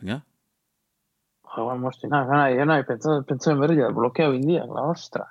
[0.00, 0.22] Venga?
[1.56, 5.24] Jo, ba, mosti, na, gana, gana, pentsa, pentsa en berri, blokea bindiak, la ostra.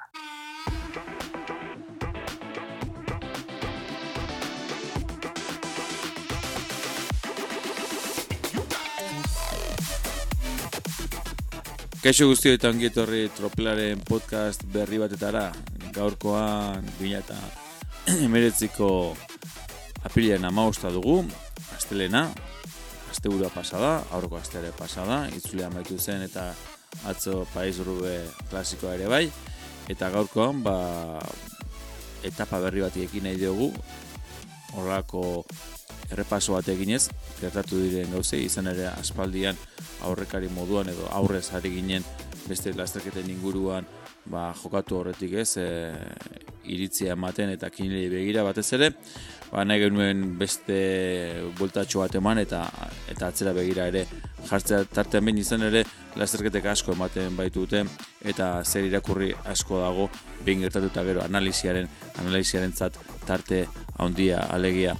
[12.03, 15.47] Kaixo guztio eta ongi etorri tropelaren podcast berri batetara.
[15.95, 17.39] Gaurkoan bina eta
[18.27, 18.89] emeretziko
[20.07, 21.21] apirian amausta dugu,
[21.75, 22.27] astelena,
[23.17, 26.51] aste burua pasada, aurroko asteare pasada, itzulea maitu zen eta
[27.09, 28.11] atzo paiz urrube
[28.51, 29.23] klasikoa ere bai,
[29.89, 30.75] eta gaurkoan ba,
[32.21, 33.71] etapa berri bat ekin nahi dugu,
[34.77, 35.23] horrako
[36.11, 37.07] errepaso bat eginez,
[37.41, 39.57] gertatu diren gauze, izan ere aspaldian
[40.05, 42.05] aurrekari moduan edo aurrez ari ginen
[42.45, 43.89] beste lasterketen inguruan
[44.29, 45.65] ba, jokatu horretik ez, e,
[46.69, 48.93] iritzia ematen eta kinilei begira batez ere,
[49.51, 50.77] ba, nahi genuen beste
[51.57, 52.63] bultatxo bat eman eta
[53.11, 54.05] eta atzera begira ere
[54.49, 55.83] jartzea tartean behin izan ere
[56.15, 57.83] lasterketek asko ematen baitute
[58.33, 60.09] eta zer irakurri asko dago
[60.43, 61.89] behin gertatu eta gero analiziaren
[62.19, 63.67] analiziaren zat tarte
[63.97, 64.95] handia alegia.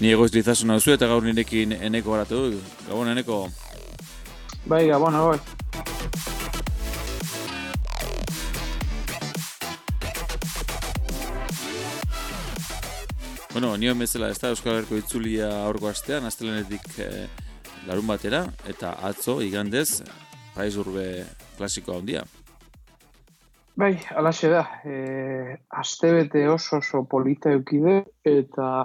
[0.00, 2.42] Ni egoiz dizasun hau eta gaur nirekin eneko garatu.
[2.86, 3.48] Gabon, eneko.
[4.66, 6.37] Bai, gabon, bai.
[13.52, 17.24] Bueno, nio bezala ez da Euskal Herriko itzulia aurko astean, astelenetik eh,
[17.88, 20.02] larun batera, eta atzo, igandez,
[20.54, 21.24] paiz urbe
[21.56, 22.26] klasikoa handia.
[23.78, 24.64] Bai, alaxe da.
[24.84, 28.84] E, astebete oso oso polita eukide, eta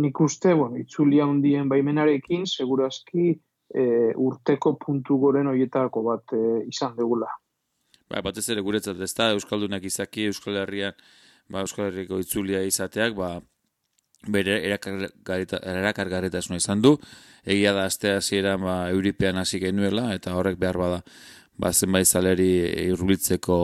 [0.00, 3.84] nik uste, bueno, itzulia hundien baimenarekin, segurazki e,
[4.14, 7.28] urteko puntu goren horietako bat e, izan degula.
[8.06, 10.94] Ba, batez ere guretzat ez da, Euskaldunak izaki, Euskal Herrian,
[11.50, 13.34] ba, Euskal Herriko itzulia izateak, ba,
[14.28, 16.96] bere erakargarritasuna izan du,
[17.44, 21.02] egia da astea hasiera ba, euripean hasi genuela, eta horrek behar bada
[21.60, 22.50] ba, zenbait zaleri
[22.88, 23.56] irrulitzeko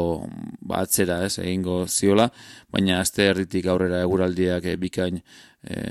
[0.61, 2.29] ba, atzera ez, egingo ziola,
[2.73, 5.20] baina aste erditik aurrera eguraldiak e, bikain,
[5.64, 5.83] e,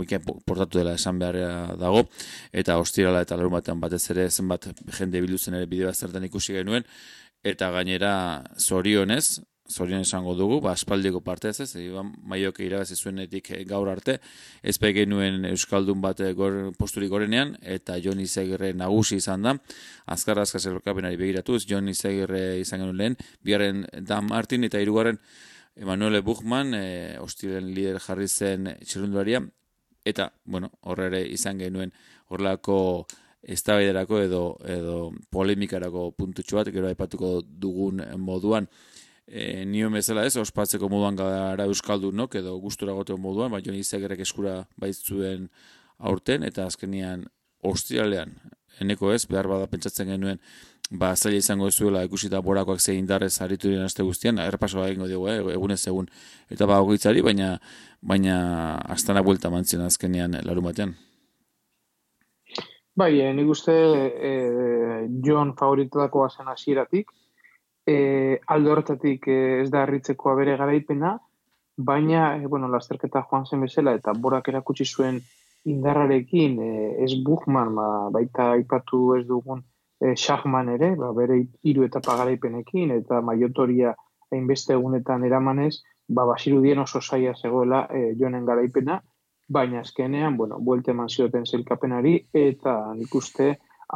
[0.00, 2.06] bikain portatu dela esan beharra dago,
[2.52, 6.88] eta ostirala eta larun batean batez ere zenbat jende biluzen ere bideo zertan ikusi genuen,
[7.44, 8.12] eta gainera
[8.58, 14.18] zorionez, zorion esango dugu, ba, aspaldiko parte ez Iban Maioke irabazi zuenetik eh, gaur arte,
[14.62, 19.56] ez genuen Euskaldun bate gor, posturik gorenean, eta Joni Zegirre nagusi izan da,
[20.06, 25.18] azkar azkar zerrokapenari begiratuz, Joni Zegirre izan genuen lehen, biaren Dan Martin eta hirugarren
[25.76, 29.42] Emanuele Buchman, e, hostilen lider jarri zen txirrunduaria,
[30.04, 31.92] eta, bueno, horre izan genuen
[32.28, 33.06] horrelako
[33.42, 38.66] eztabaiderako edo edo polemikarako puntutxo bat, gero aipatuko dugun moduan,
[39.28, 44.24] e, nio bezala ez, ospatzeko moduan gara euskaldu nok, edo gustura gote moduan, baina izagerek
[44.24, 45.48] eskura baitzuen
[45.98, 47.26] aurten, eta azkenian
[47.66, 48.34] ostrialean,
[48.80, 50.40] eneko ez, behar bada pentsatzen genuen,
[50.90, 55.28] ba, zaila izango zuela ikusita borakoak zein darrez aritu diren azte guztian, errepasoa egingo dugu,
[55.28, 56.08] eh, egunez egun,
[56.50, 57.58] eta ba, ogitzari, baina,
[58.00, 58.38] baina
[58.96, 60.96] astana buelta mantzen azkenean larun batean.
[62.98, 67.12] Bai, eh, nik uste eh, John favoritudako bazen hasieratik,
[67.88, 71.14] e, aldo horretatik e, ez da harritzeko bere garaipena,
[71.90, 75.20] baina, e, bueno, lasterketa joan zen bezala, eta borak erakutsi zuen
[75.72, 76.72] indarrarekin, e,
[77.04, 79.62] ez Buchman, ba, baita aipatu ez dugun
[80.00, 83.94] e, Schachman ere, ba, bere hiru eta pagaraipenekin, eta maiotoria
[84.32, 85.78] hainbeste egunetan eramanez,
[86.08, 89.00] ba, basirudien oso saia zegoela e, joanen garaipena,
[89.48, 93.54] baina azkenean, bueno, buelte eman zioten zelkapenari, eta nik uste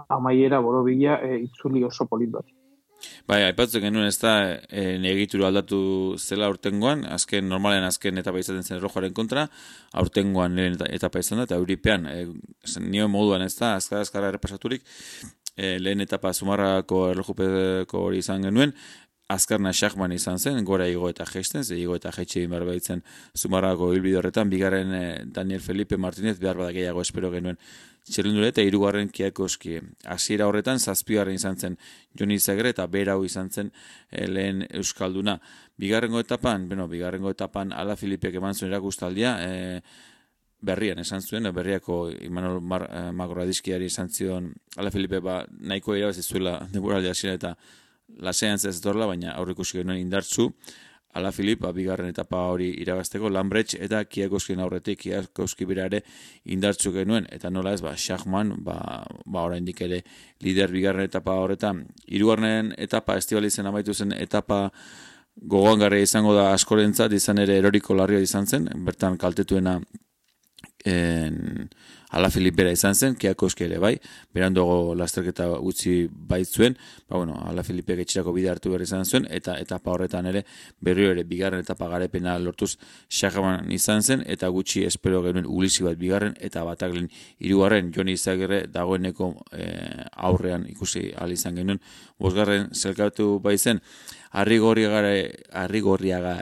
[0.09, 2.49] amaiera borobila e, itzuli oso polit bat.
[3.29, 4.33] Bai, aipatzen genuen ez da
[4.69, 5.81] e, negituru aldatu
[6.19, 9.47] zela aurtengoan, azken normalen azken etapa izaten zen errojoaren kontra,
[10.03, 12.27] aurtengoan lehen etapa izan da, eta euripean, e,
[12.83, 14.85] nio moduan ez da, azkara azkara errepasaturik,
[15.57, 18.75] e, lehen etapa sumarrako errojupeko hori izan genuen,
[19.29, 23.03] azkarna xakman izan zen, gora igo eta gesten, ze igo eta jetxe behar baitzen
[23.39, 27.59] zumarrako hilbide horretan, bigarren Daniel Felipe Martinez behar badak gehiago espero genuen
[28.09, 29.79] txerrendure eta irugarren kiakoski.
[30.11, 31.77] Hasiera horretan zazpigarren izan zen
[32.19, 33.71] Joni Zagre eta berau izan zen
[34.11, 35.39] e, lehen Euskalduna.
[35.79, 39.83] Bigarrengo etapan, bueno, bigarrengo etapan Ala Filipek eman zuen erakustaldia, e,
[40.63, 46.23] berrian esan zuen, berriako Imanol Mar, e, Magoradizkiari esan zion Ala Filipe ba, nahiko irabazi
[46.23, 47.55] zuela deburaldi hasiera eta
[48.21, 50.51] lasean ez dorla, baina aurrikusi genuen indartzu,
[51.13, 56.01] Ala Filip, bigarren etapa hori irabazteko, Lambretx eta Kiakoskien aurretik, Kiakoski birare
[56.49, 58.79] indartzu genuen, eta nola ez, ba, Schachman, ba,
[59.27, 60.01] ba oraindik ere
[60.41, 64.71] lider bigarren etapa horretan, irugarren etapa, estibalizen amaitu zen etapa
[65.37, 69.79] gogoan garra izango da askorentzat, izan ere eroriko larria izan zen, bertan kaltetuena
[70.89, 71.69] en,
[72.13, 73.95] ala Filipera izan zen, kiakoski ere bai,
[74.35, 76.77] berandogo lasterketa utzi baitzuen,
[77.09, 80.45] ba, bueno, ala Filipek etxirako bide hartu behar izan zuen, eta etapa horretan ere,
[80.81, 82.75] berrio ere, bigarren etapa garepena lortuz
[83.09, 87.09] Shakaman izan zen, eta gutxi espero genuen ulisi bat bigarren, eta bataklen
[87.41, 89.69] irugarren, joni izagirre dagoeneko e,
[90.29, 91.81] aurrean ikusi izan genuen,
[92.21, 93.81] bosgarren zelkatu baitzen,
[94.33, 96.35] arrigorriagara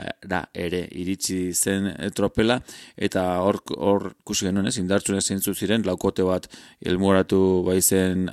[0.53, 2.61] ere iritsi zen tropela
[2.95, 6.47] eta hor hor kusi genuen ez indartzune zeintzu ziren laukote bat
[6.81, 8.29] elmoratu baizen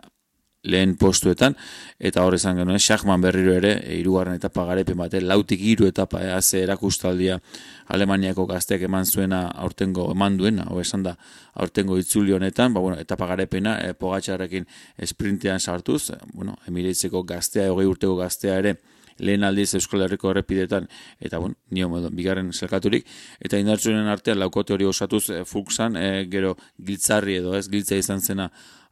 [0.68, 1.54] lehen postuetan
[1.98, 6.42] eta hor izan genuen Schachman berriro ere hirugarren etapa garepen bate lautik hiru etapa eh,
[6.42, 7.38] ze erakustaldia
[7.94, 11.16] Alemaniako gazteak eman zuena aurtengo eman duena ho esan da
[11.54, 14.66] aurtengo itzuli honetan ba bueno etapa garepena e, Pogačarrekin
[15.06, 18.78] sprintean sartuz bueno Emiratesko gaztea 20 urteko gaztea ere
[19.18, 20.88] lehen aldiz Euskal Herriko errepidetan,
[21.20, 23.06] eta bon, nio modu, bigarren zelkaturik,
[23.44, 28.20] eta indartsunen artean laukote hori osatuz e, fuksan, e, gero giltzarri edo ez giltza izan
[28.20, 28.48] zena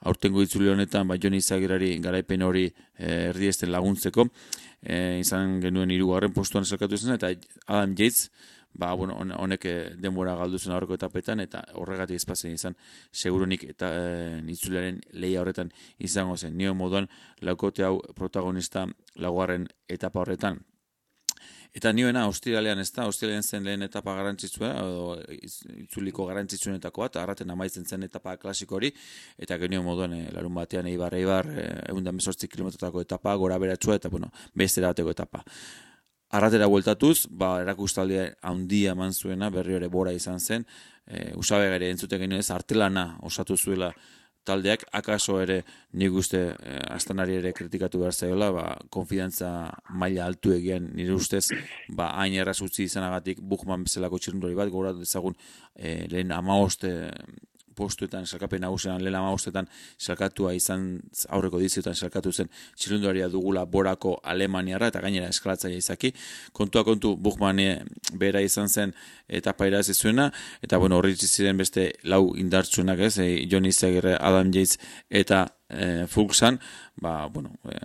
[0.06, 4.28] aurtengo itzuli honetan, bai joni izagirari garaipen hori e, erdiesten laguntzeko,
[4.82, 7.32] e, izan genuen hirugarren postuan zelkatu izan, eta
[7.66, 8.30] Adam Yates,
[8.78, 12.76] ba, bueno, honek eh, denbora galdu zen aurreko etapetan, eta horregatik ezpazen izan,
[13.12, 16.56] segurunik eta e, nitzularen leia horretan izango zen.
[16.56, 17.08] Nio moduan,
[17.40, 18.86] laukote hau protagonista
[19.16, 20.60] laguaren etapa horretan.
[21.76, 25.08] Eta nioena, ostiralean ez da, ostiralean zen lehen etapa garantzitsua, edo
[25.82, 28.92] itzuliko garrantzitsuenetako bat, arraten amaitzen zen etapa klasiko hori,
[29.36, 31.50] eta genio moduan, e, larun batean, eibar, eibar,
[31.88, 35.44] egun da kilometrotako etapa, gora beratzua, eta bueno, beste bateko etapa.
[36.34, 40.64] Arratera bueltatuz, ba, erakustaldia handia eman zuena, berri ere bora izan zen,
[41.06, 43.92] e, usabe gare entzuten genuen ez, artelana osatu zuela
[44.46, 45.60] taldeak, akaso ere
[45.98, 49.50] nik uste e, astanari ere kritikatu behar zaiola, ba, konfidantza
[50.02, 51.44] maila altu egian nire ustez,
[51.88, 55.38] ba, hain erraz utzi izanagatik Buchman bezalako txirundori bat, gora dezagun
[55.74, 56.92] e, lehen amaoste
[57.76, 59.68] postuetan, salkapen nagusean, lehen amagostetan
[59.98, 60.86] salkatua izan,
[61.28, 66.12] aurreko diziotan salkatu zen, txilunduaria dugula borako Alemaniara, eta gainera eskalatzaia izaki.
[66.56, 67.60] Kontua kontu, Buchmann
[68.18, 68.94] bera izan zen,
[69.28, 70.30] eta paira zuena,
[70.62, 73.72] eta bueno, horri ziren beste lau indartsunak ez, e, Johnny
[74.18, 74.78] Adam Yates,
[75.10, 76.60] eta e, Fulksan,
[77.00, 77.76] ba, bueno, e,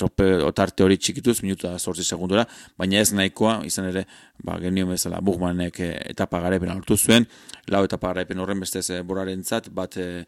[0.00, 2.46] trope otarte hori txikituz, minutu da sortzi segundura,
[2.80, 4.06] baina ez nahikoa, izan ere,
[4.44, 7.28] ba, genio bezala, Bugmanek eh, etapa garepen altu zuen,
[7.70, 10.24] lau etapa garepen horren bestez e, boraren zat, bat e,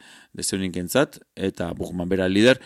[1.48, 2.60] eta Bugman bera lider,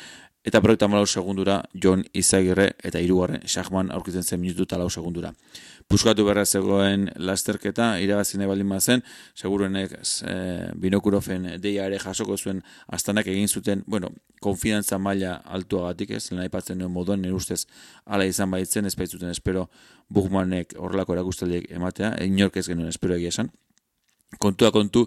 [0.46, 5.34] eta proiekta malau segundura, John Izagirre, eta irugarren, Shachman aurkitzen zen minutu talau segundura
[5.90, 9.02] buskatu berra zegoen lasterketa, irabazine baldin bazen,
[9.38, 9.92] seguruenek
[10.26, 10.34] e,
[10.82, 12.62] binokurofen deia ere jasoko zuen
[12.92, 14.10] astanak egin zuten, bueno,
[14.42, 17.64] konfidantza maila altuagatik ez, lehen aipatzen nuen moduan, nire ustez
[18.04, 19.68] ala izan baitzen, ez baitzuten espero
[20.10, 23.52] Bugmanek horrelako erakustaldiek ematea, inork ez genuen espero egia esan.
[24.42, 25.06] Kontua kontu,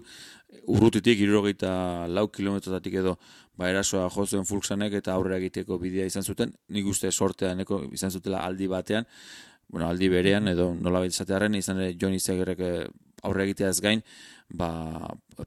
[0.66, 3.16] urrutitik, irurogeita lau kilometrotatik edo,
[3.56, 7.62] ba, erasoa jozuen fulksanek eta aurrera egiteko bidea izan zuten, nik uste sortean
[7.92, 9.06] izan zutela aldi batean,
[9.70, 12.88] bueno, aldi berean edo nola izatearen izan ere Johnny Zegerrek eh,
[13.22, 14.02] aurre egiteaz gain,
[14.50, 14.70] ba,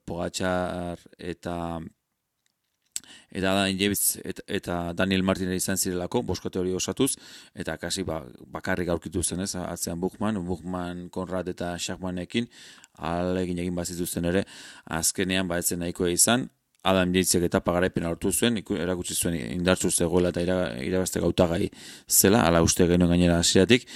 [0.06, 1.56] Pogatxar eta
[3.32, 3.54] eta
[4.48, 7.14] eta, Daniel Martin izan zirelako, boskote hori osatuz,
[7.56, 12.50] eta kasi ba, bakarrik aurkitu zen ez, atzean Buchman, Buchman, Konrad eta Schachmanekin,
[12.98, 14.46] alegin egin bazituzten ere,
[14.86, 16.50] azkenean ba etzen nahikoa izan,
[16.84, 20.44] Adam Jaitzek eta pagaraipen hartu zuen, erakutsi zuen indartzu zegoela eta
[20.84, 21.70] irabazte gautagai
[22.10, 23.88] zela, ala uste genuen gainera hasiatik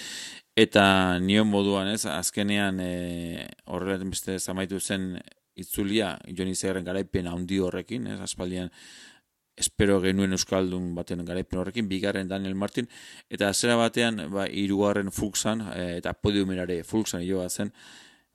[0.58, 5.12] eta nion moduan ez, azkenean e, horrela beste zamaitu zen
[5.58, 8.72] itzulia, Joni Zerren garaipen handi horrekin, ez, aspaldian
[9.58, 12.88] espero genuen Euskaldun baten garaipen horrekin, bigarren Daniel Martin,
[13.30, 17.74] eta zera batean, ba, irugarren Fuxan, e, eta podiumerare Fuxan joa zen,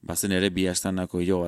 [0.03, 1.45] bazen ere bi astanako igo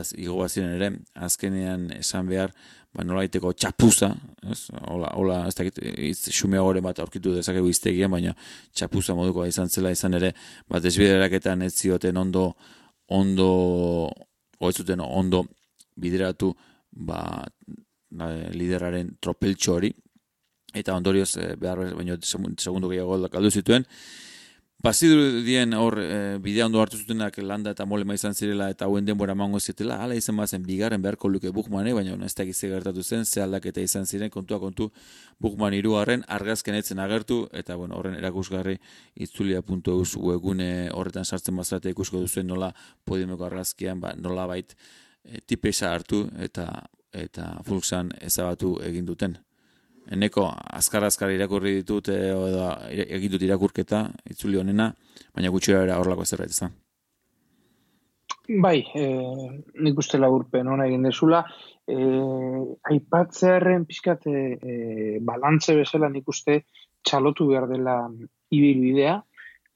[0.47, 2.55] ere, azkenean esan behar,
[2.95, 4.13] ba, nolaiteko txapuza,
[4.47, 4.69] ez?
[4.95, 5.83] Ola, ola, ez dakit,
[6.31, 8.37] xumea gore bat aurkitu dezakegu iztegian, baina
[8.73, 10.31] txapuza moduko izan zela izan ere,
[10.71, 12.53] bat ezbideraketan ez zioten ondo,
[13.11, 13.51] ondo,
[14.63, 15.43] oetzuten ondo
[15.97, 16.53] bideratu,
[16.91, 17.45] ba,
[18.55, 19.93] lideraren tropeltxo hori,
[20.75, 23.87] eta ondorioz, eh, behar, baina segundu gehiago galdu zituen,
[24.85, 29.07] Bazidu dien hor e, bidea ondo hartu zutenak landa eta molema izan zirela eta hauen
[29.07, 33.25] denbora mango zitela, hala izan bazen bigarren beharko luke Bukmane, baina ez da gertatu zen,
[33.25, 34.91] ze aldaketa izan ziren, kontua kontu
[35.41, 38.77] Bukman irugarren argazken etzen agertu, eta bueno, horren erakusgarri
[39.15, 42.75] itzulia.eus webgune horretan sartzen bazate ikusko duzuen nola
[43.07, 45.04] podiumeko argazkian, ba, nola bait e,
[45.47, 46.69] tipesa hartu eta
[47.15, 49.37] eta fulksan ezabatu egin duten.
[50.13, 54.91] Eneko azkar azkar irakurri ditut eh, edo egin dut irakurketa itzuli honena,
[55.35, 56.71] baina gutxira era horlako zerbait ez da.
[58.45, 59.05] Bai, e,
[59.81, 61.41] nik uste laburpen hona egin dezula,
[61.89, 61.97] e,
[62.91, 64.35] aipatzearen pixkat e,
[65.25, 66.59] balantze bezala nik uste
[67.09, 67.95] txalotu behar dela
[68.53, 69.17] ibilbidea,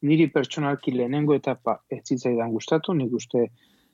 [0.05, 3.47] niri pertsonalki lehenengo etapa ez zitzaidan gustatu, nik uste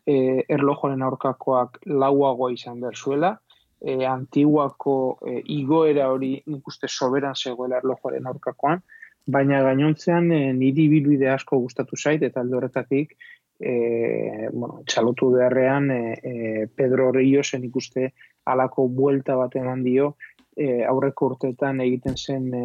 [0.06, 3.32] e, erlojoren aurkakoak lauagoa izan behar zuela,
[3.80, 4.96] e, antiguako
[5.26, 8.82] e, igoera hori nik uste soberan zegoela erlojoren aurkakoan,
[9.26, 13.16] baina gainontzean e, niri bilbide asko gustatu zait, eta aldo horretatik
[13.58, 18.12] e, bueno, txalotu beharrean e, e, Pedro Rio zen ikuste
[18.44, 20.16] alako buelta bat eman dio
[20.56, 22.64] e, aurreko urteetan egiten zen e,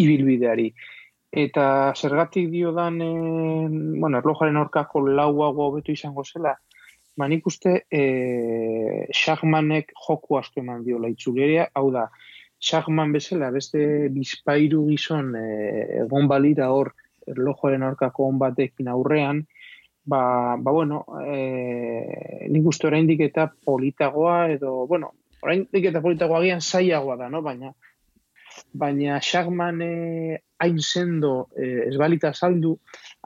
[0.00, 0.70] ibilbideari.
[1.30, 6.56] Eta zergatik dio dan, e, bueno, erlojaren aurkako lauago hobetu izango zela,
[7.20, 8.02] ba nik uste e,
[9.12, 12.08] Shagmanek joku asko eman dio laitzuleria, hau da,
[12.60, 15.46] Shagman bezala, beste bizpairu gizon e,
[16.02, 16.92] egon balira hor
[17.28, 19.44] erlojoaren aurkako on batekin aurrean,
[20.04, 20.22] ba,
[20.56, 25.12] ba bueno, e, nik uste oraindik eta politagoa edo, bueno,
[25.44, 27.44] oraindik eta politagoa gian zaiagoa da, no?
[27.44, 27.72] baina
[28.72, 29.92] baina Shagman e,
[30.60, 32.76] hain sendo e, ez balita saldu,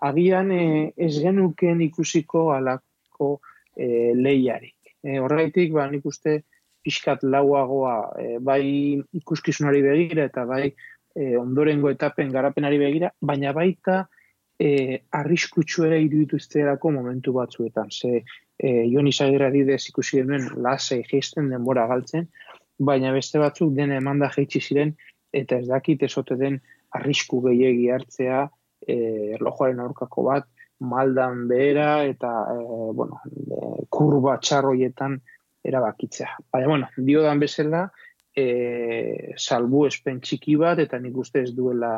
[0.02, 3.38] agian e, ez genuken ikusiko alako
[3.76, 4.94] e, lehiarik.
[5.04, 6.42] E, horreitik, ba, nik uste,
[6.84, 8.64] pixkat lauagoa e, bai
[9.20, 14.04] ikuskizunari begira eta bai e, ondorengo etapen garapenari begira, baina baita
[14.60, 17.90] e, arriskutsu ere irudituzterako momentu batzuetan.
[17.90, 18.22] Ze
[18.58, 22.28] e, Jon Izagira didez ikusi denuen lasei geisten denbora galtzen,
[22.78, 24.94] baina beste batzuk den emanda jeitsi ziren
[25.34, 26.60] eta ez dakit ezote den
[26.94, 28.44] arrisku gehiegi hartzea
[28.86, 28.96] e,
[29.38, 30.46] erlojoaren aurkako bat,
[30.84, 32.58] maldan behera eta e,
[32.92, 35.18] bueno, e, kurba txarroietan
[35.64, 36.36] erabakitzea.
[36.52, 37.86] Baina, bueno, dio dan bezala,
[38.36, 41.96] e, salbu espen txiki bat, eta nik uste ez duela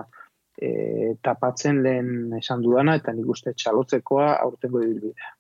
[0.57, 5.33] e, tapatzen lehen esan dudana, eta nik uste txalotzekoa aurtengo ibilbidea.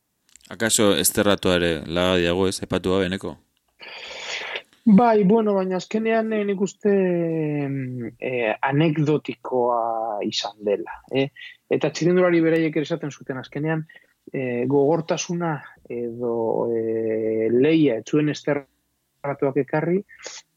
[0.54, 3.34] Akaso esterratua ere laga diago ez, epatu beneko?
[4.86, 6.92] Bai, bueno, baina azkenean nik uste
[8.22, 11.00] eh, anekdotikoa izan dela.
[11.10, 11.26] Eh?
[11.72, 13.82] Eta txirindulari beraiek ere esaten zuten azkenean,
[14.32, 15.56] eh, gogortasuna
[15.90, 20.00] edo e, leia etzuen esterratuak ekarri,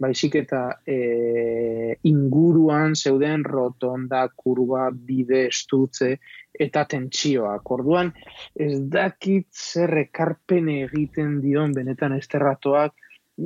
[0.01, 6.15] baizik eta e, inguruan zeuden rotonda, kurba, bide, estutze
[6.53, 7.71] eta tentsioak.
[7.77, 8.11] Orduan,
[8.55, 12.93] ez dakit zer ekarpen egiten dion benetan esterratuak,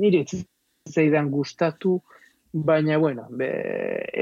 [0.00, 0.24] nire
[0.88, 1.98] zaidan gustatu,
[2.54, 3.48] baina, bueno, be,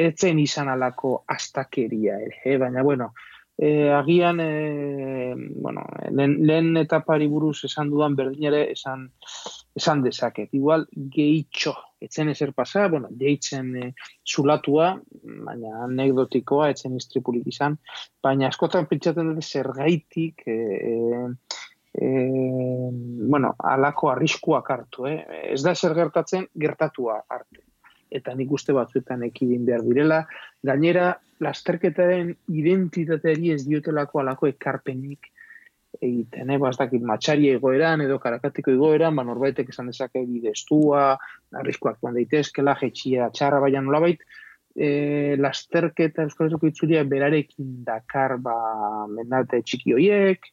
[0.06, 2.56] etzen izan alako astakeria ere, eh?
[2.58, 3.12] baina, bueno,
[3.62, 9.04] e, agian e, bueno, lehen, lehen etapari buruz esan dudan berdin ere esan,
[9.78, 10.50] esan dezaket.
[10.58, 13.92] Igual gehitxo, etzen ezer pasa, bueno, gehitzen e,
[14.26, 14.90] zulatua,
[15.46, 17.78] baina anekdotikoa, etzen istripulik izan,
[18.26, 20.58] baina askotan pentsatzen dut zer gaitik, e,
[21.94, 22.08] e,
[22.90, 25.20] bueno, alako arriskuak hartu, eh?
[25.54, 27.62] ez da zer gertatzen, gertatua hartu
[28.12, 30.22] eta nik uste batzuetan ekidin behar direla.
[30.62, 35.32] Gainera, lasterketaren identitateari ez diotelako alako ekarpenik
[36.00, 36.58] egiten, eh?
[36.60, 41.12] Bastakit, matxari egoeran edo karakatiko egoeran, ba, norbaitek esan dezake bideztua,
[41.60, 44.22] arriskoak joan daitezkela, jetxia txarra baina nolabait,
[44.74, 48.56] e, lasterketa euskal itzulia berarekin dakar ba,
[49.10, 50.48] mendalte txiki hoiek,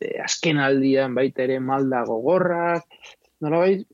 [0.00, 2.86] e, azken aldian baita ere malda gogorrak,
[3.42, 3.86] nolabait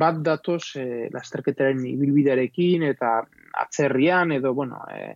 [0.00, 3.16] bat datoz e, lasterketaren ibilbidearekin eta
[3.64, 5.14] atzerrian edo bueno e,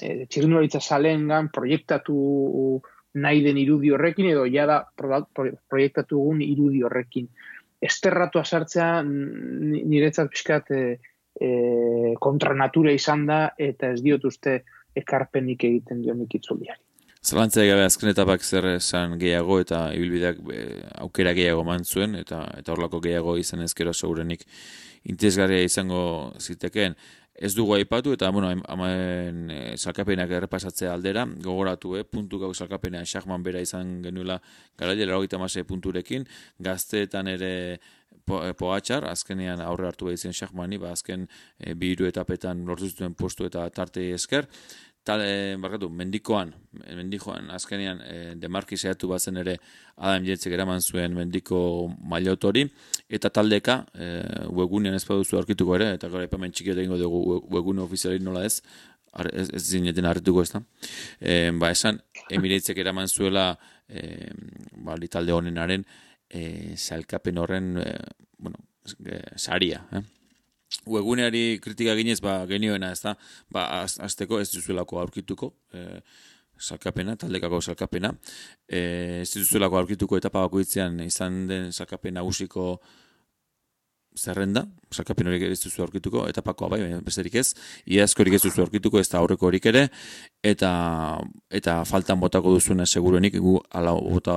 [0.00, 2.18] e, txirrindularitza salengan proiektatu
[3.24, 7.28] nahi den irudi horrekin edo jada proiektatu egun irudi horrekin.
[7.84, 10.80] Esterratu azartzea niretzat pixkat e,
[11.40, 11.50] e,
[12.20, 14.62] kontra natura izan da eta ez diot uste
[14.96, 16.80] ekarpenik egiten dionik itzuliari.
[17.24, 20.42] Zalantzea gabe azken etapak zer esan gehiago eta ibilbideak
[21.00, 24.44] aukera gehiago man zuen eta eta horlako gehiago izan ezkero segurenik
[25.08, 26.02] interesgarria izango
[26.38, 26.96] zitekeen.
[27.34, 33.02] Ez dugu aipatu eta bueno, amaen e, salkapenak errepasatzea aldera, gogoratu, eh, puntu gau salkapena
[33.04, 34.36] Schachman bera izan genuela
[34.78, 36.28] garaile lagoita mase punturekin,
[36.62, 37.52] gazteetan ere
[38.24, 41.26] po, e, pogatxar, azkenean aurre hartu behar izan ba, azken
[41.58, 44.46] e, bihiru etapetan lortu zuten postu eta tarte esker,
[45.04, 46.54] tal, e, barkatu, mendikoan,
[46.96, 49.58] mendikoan, azkenean, e, demarki zehatu bazen ere
[49.96, 51.58] Adam Jentzek eraman zuen mendiko
[52.10, 52.64] mailotori,
[53.08, 54.08] eta taldeka, e,
[54.48, 58.62] webunean ez baduzu aurkituko ere, eta gara epamen txikiot egingo dugu webune ofiziali nola ez,
[59.12, 60.64] ar, ez, ez zineten harrituko ez da.
[61.20, 62.00] E, ba, esan,
[62.32, 63.50] emireitzek eraman zuela,
[63.88, 64.32] e,
[64.88, 65.84] ba, talde honenaren,
[66.32, 67.96] e, salkapen horren, e,
[68.38, 68.64] bueno,
[69.36, 70.04] saria, eh?
[70.86, 73.14] Webuneari kritika ginez, ba, genioena, ez da,
[73.52, 76.00] ba, azteko ez duzuelako aurkituko, e,
[76.60, 78.12] salkapena, taldekako salkapena.
[78.68, 78.80] E,
[79.22, 82.78] ez dituzuelako aurkituko etapa bakoitzean izan den salkapena nagusiko
[84.14, 84.62] zerrenda,
[84.94, 87.48] salkapen horiek ez duzu aurkituko, etapakoa bai, baina besterik ez,
[87.90, 89.88] iazko horiek ez duzu aurkituko, ez da aurreko horik ere,
[90.44, 90.70] eta
[91.50, 94.36] eta faltan botako duzuna seguruenik, gu ala bota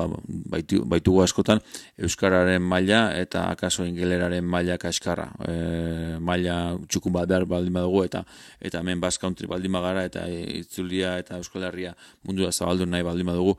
[0.53, 1.61] baitu, baitugu askotan,
[2.07, 5.27] Euskararen maila eta akaso ingeleraren maila kaskarra.
[5.45, 6.57] E, maila
[6.89, 8.23] txukun bat behar baldin badugu, eta
[8.59, 11.93] eta hemen Basque Country baldin bagara, eta itzulia eta Euskal Herria
[12.23, 13.57] mundu da zabaldu nahi baldin badugu,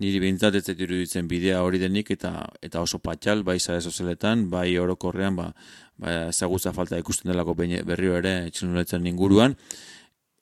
[0.00, 2.32] niri behintzat ez iruditzen bidea hori denik eta
[2.62, 5.50] eta oso patxal, bai zare sozialetan, bai orokorrean, ba,
[5.98, 9.54] ba ezagutza falta ikusten delako berrio ere txinuletzen inguruan,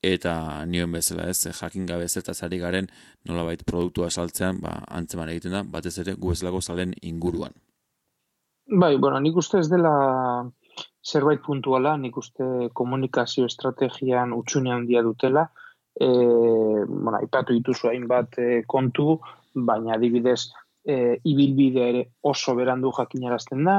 [0.03, 2.89] eta nioen bezala ez, jakin gabe zertaz ari garen
[3.29, 7.53] nolabait produktua saltzean, ba, antzeman egiten da, batez ere gu bezalako zalen inguruan.
[8.67, 9.93] Bai, bueno, nik uste ez dela
[11.05, 15.49] zerbait puntuala, nik uste komunikazio estrategian utxunean dia dutela,
[15.95, 19.19] e, bueno, ipatu dituzu hainbat e, kontu,
[19.55, 20.51] baina adibidez
[20.85, 23.77] e, ibilbide ere oso berandu jakinarazten da,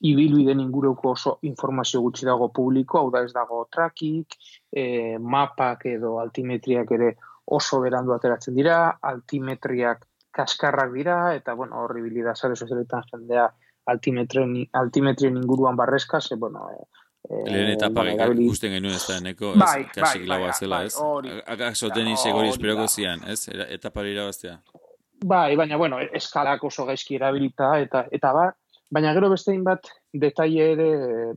[0.00, 4.36] ibilbideen inguruko oso informazio gutxi dago publiko, hau da ez dago trakik,
[4.72, 7.14] e, mapak edo altimetriak ere
[7.46, 13.48] oso berandu ateratzen dira, altimetriak kaskarrak dira, eta bueno, horri bilida zare sozialetan jendea
[13.90, 16.84] altimetrien, altimetrien inguruan barrezka, ze, bueno, e,
[17.30, 20.94] Lehen etapa ikusten genuen ez da, neko, bai, kasik bai, bai, zela, ez?
[21.52, 23.44] Akak zoten izegori esperoko zian, ez?
[23.68, 24.56] Etapa irabaztea.
[25.22, 28.46] Bai, baina, bueno, eskalak oso gaizki erabilita, eta eta ba,
[28.90, 30.86] baina gero bestein bat detaile ere,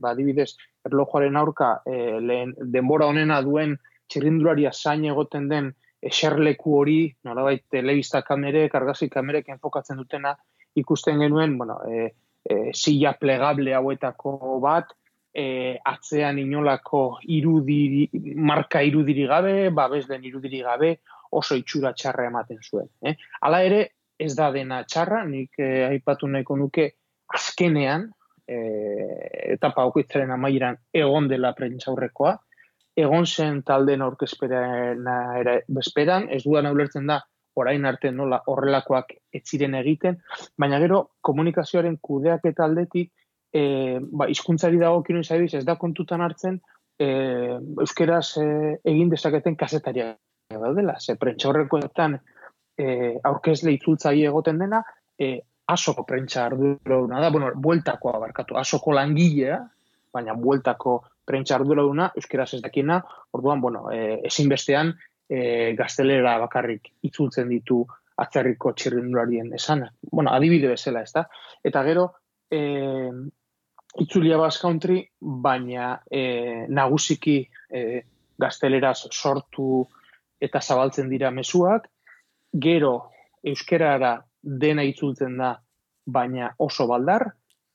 [0.00, 0.54] ba, dibidez,
[0.88, 3.76] erlojuaren aurka, e, lehen denbora honena duen
[4.08, 5.70] txirrindularia zain egoten den
[6.04, 10.34] eserleku hori, nolabait, telebista kamere, kargazi kamerek enfokatzen dutena,
[10.80, 12.10] ikusten genuen, bueno, e,
[12.44, 14.96] e, silla plegable hauetako bat,
[15.34, 20.96] e, atzean inolako irudiri, marka irudiri gabe, babes den irudiri gabe,
[21.40, 22.88] oso itxura txarra ematen zuen.
[23.02, 23.14] Eh?
[23.42, 23.80] Hala ere,
[24.18, 26.88] ez da dena txarra, nik eh, aipatu nahiko nuke
[27.34, 28.08] azkenean,
[28.46, 32.34] eh, eta paukitzaren amaieran egon dela prentzaurrekoa,
[32.96, 35.08] egon zen talden aurkezperan
[35.40, 37.20] ere bezperan, ez duan ulertzen da,
[37.58, 40.18] orain arte nola horrelakoak etziren egiten,
[40.58, 43.12] baina gero komunikazioaren kudeak eta aldetik,
[43.54, 46.60] e, ba, izkuntzari dago kino ez da kontutan hartzen,
[46.98, 47.06] e,
[47.80, 48.46] euskeraz e,
[48.84, 50.18] egin dezaketen kasetariak
[50.60, 52.18] daudela, ze prentsa horrekoetan
[52.78, 52.86] e,
[53.24, 54.82] aurkezle itzultzaile egoten dena,
[55.18, 59.62] e, asoko prentsa ardura da, bueno, bueltako abarkatu, asoko langilea,
[60.12, 63.00] baina bueltako prentsa ardura euskeraz ez dakina,
[63.32, 64.92] orduan, bueno, e, ezinbestean
[65.28, 67.84] e, gaztelera bakarrik itzultzen ditu
[68.16, 69.90] atzerriko txirrindularien esana.
[70.10, 71.24] Bueno, adibide bezala, ez da?
[71.64, 72.10] Eta gero,
[72.50, 73.10] e,
[74.04, 77.40] itzulia Basque Country, baina e, nagusiki
[77.70, 78.02] e,
[78.38, 79.84] gazteleraz sortu
[80.40, 81.88] eta zabaltzen dira mezuak,
[82.52, 83.10] gero
[83.44, 85.54] euskerara dena itzultzen da,
[86.06, 87.26] baina oso baldar,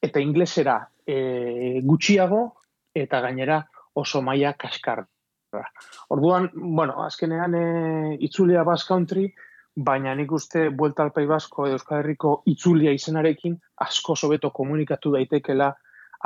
[0.02, 2.42] eta inglesera e, gutxiago,
[2.96, 3.64] eta gainera
[3.96, 5.04] oso maila kaskar.
[6.14, 7.64] Orduan, bueno, azkenean e,
[8.26, 9.26] itzulia Basque Country,
[9.76, 15.70] baina nik uste Buelta Alpai Basko edo Euskal Herriko itzulia izenarekin asko sobeto komunikatu daitekela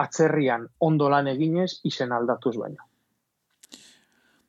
[0.03, 2.81] atzerrian ondo lan eginez izen aldatuz baina.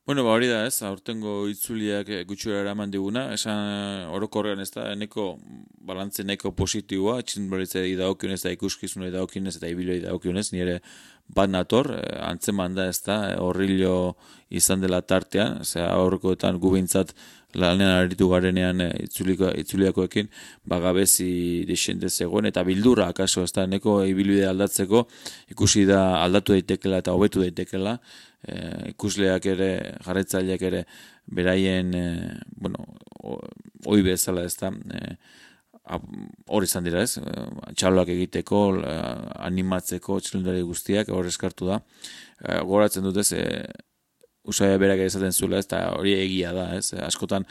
[0.07, 4.69] Bueno, ba hori da, ez, aurtengo itzuliak eh, gutxura eraman diguna, esan eh, orokorrean ez
[4.75, 5.38] da, eneko
[5.88, 10.75] balantze neko positiboa, txinbaritza daukionez da ikuskizunei daukionez eta ibiloi daukionez, nire
[11.29, 14.17] bat nator, eh, antzeman da ez da, horrillo
[14.51, 17.15] izan dela tartean, ze aurrekoetan gubintzat
[17.55, 20.29] lanen aritu garenean itzuliko, itzuliakoekin,
[20.71, 25.05] bagabezi desente zegoen, eta bildura, akaso, ez da, neko ibilbide aldatzeko,
[25.55, 27.97] ikusi da aldatu daitekela eta hobetu daitekela,
[28.43, 28.57] e,
[28.95, 29.71] ikusleak ere,
[30.05, 30.85] jarretzaileak ere,
[31.27, 32.05] beraien, e,
[32.59, 32.89] bueno,
[33.87, 35.17] oi bezala ez da, e,
[35.85, 37.18] hor izan dira ez,
[37.77, 38.61] txaloak egiteko,
[39.44, 41.81] animatzeko, txilundari guztiak, hor eskartu da.
[42.40, 43.44] E, goratzen dut ez, e,
[44.49, 47.47] usaia berak esaten zuela, ez, eta hori egia da, ez, askotan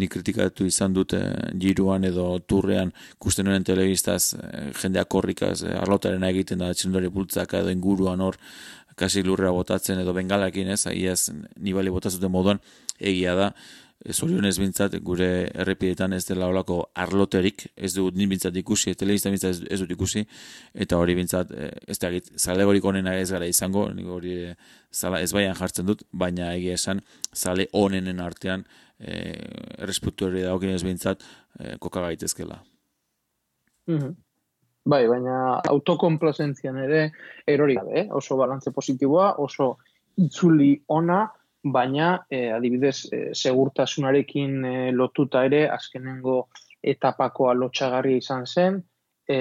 [0.00, 1.20] ni kritikatu izan dute
[1.60, 4.34] jiruan edo turrean kusten honen telebistaz
[4.80, 8.40] jendeak korrikaz, arlotaren egiten da txindori bultzaka edo inguruan hor
[8.98, 12.60] kasi lurra botatzen edo bengalakin ez, iaz nibali botatzuten moduan
[12.98, 13.52] egia da,
[14.12, 19.50] zorionez bintzat gure errepidetan ez dela olako arloterik, ez du nin bintzat ikusi, telebizta bintzat
[19.50, 20.24] ez, ez dut ikusi,
[20.74, 24.54] eta hori bintzat, eh, ez da zale horik onena ez gara izango, hori eh,
[24.92, 27.02] zala ez baian jartzen dut, baina egia esan,
[27.34, 28.64] zale onenen artean,
[28.98, 29.34] e,
[29.78, 31.22] erresputu hori da ez bintzat,
[31.58, 32.62] e, koka gaitezkela.
[33.86, 34.16] Mm
[34.88, 37.00] Bai, baina autokonplazentzian ere
[37.44, 38.06] erori gabe, eh?
[38.08, 39.74] oso balantze positiboa, oso
[40.16, 41.26] itzuli ona,
[41.64, 46.48] baina e, adibidez e, segurtasunarekin e, lotuta ere azkenengo
[46.82, 48.82] etapakoa lotxagarria izan zen,
[49.28, 49.38] e,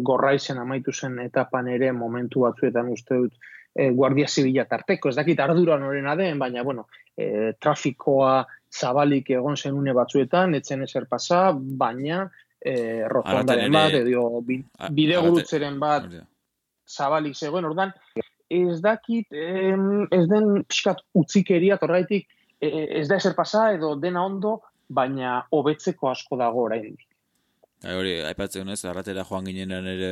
[0.00, 3.34] gorraizen amaitu zen etapan ere momentu batzuetan uste dut
[3.74, 9.56] e, Guardia Zibila tarteko, ez dakit ardura norena den, baina bueno, e, trafikoa zabalik egon
[9.56, 12.24] zen une batzuetan, etzen ezer pasa, baina
[12.58, 16.10] e, rotondaren bat, edo bide gurutzeren bat
[16.90, 17.92] zabalik zegoen, ordan,
[18.50, 22.26] ez dakit, ez den pixkat utzikeria, torraitik,
[22.60, 24.58] e, ez da ezer pasa, edo dena ondo,
[24.90, 26.98] baina hobetzeko asko dago orain.
[27.80, 30.10] Hai, hori, aipatzen ez, arratera joan ginenan ere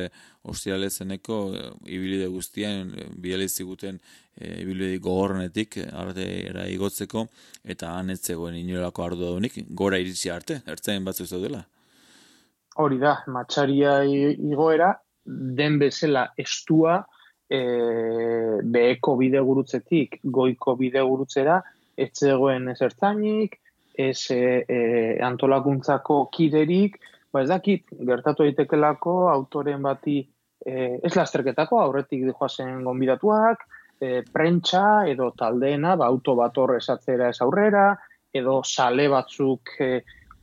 [0.49, 1.65] ostiale zeneko, e,
[1.97, 7.27] ibilide guztian, e, bidele ziguten e, ibilide gogorrenetik, arratera igotzeko,
[7.75, 9.35] eta han ez zegoen inolako ardu
[9.83, 11.61] gora iritsi arte, ertzen batzu ez dela.
[12.79, 17.03] Hori da, matxaria igoera, den bezala estua,
[17.49, 17.59] e,
[18.63, 21.59] beheko bide gurutzetik, goiko bide gurutzera,
[21.97, 22.79] ez zegoen ez
[23.99, 26.99] ez e, antolakuntzako kiderik,
[27.33, 30.21] ba ez dakit, gertatu daitekelako autoren bati
[30.65, 33.65] e, ez lasterketako, aurretik dihoa zen gonbidatuak,
[33.99, 37.91] e, prentsa edo taldeena, ba, auto bat horre esatzera ez aurrera,
[38.33, 39.91] edo sale batzuk e,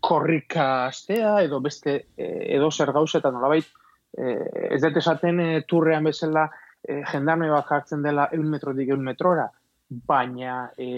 [0.00, 3.66] korrika astea, edo beste, e, edo zer gauzetan nolabait,
[4.12, 4.36] e,
[4.76, 6.46] ez dut esaten e, turrean bezala
[6.88, 9.46] e, jendarme bat jartzen dela eun metrodik eun metrora,
[9.88, 10.88] baina e,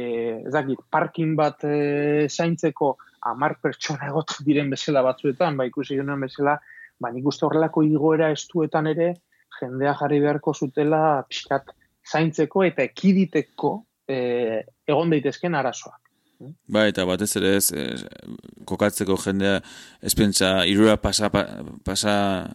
[0.47, 2.97] ez dakit, parkin bat e, zaintzeko
[3.29, 6.59] amar pertsona egot diren bezala batzuetan, ba ikusi genuen bezala,
[7.01, 9.15] ba nik uste horrelako igoera estuetan ere,
[9.59, 11.73] jendea jarri beharko zutela pixkat
[12.09, 13.73] zaintzeko eta ekiditeko
[14.09, 14.19] e,
[14.89, 16.08] egon daitezken arazoak.
[16.71, 17.73] Ba, eta batez ere ez,
[18.69, 19.57] kokatzeko jendea
[20.07, 21.31] espentsa irura pasa,
[21.85, 22.13] pasa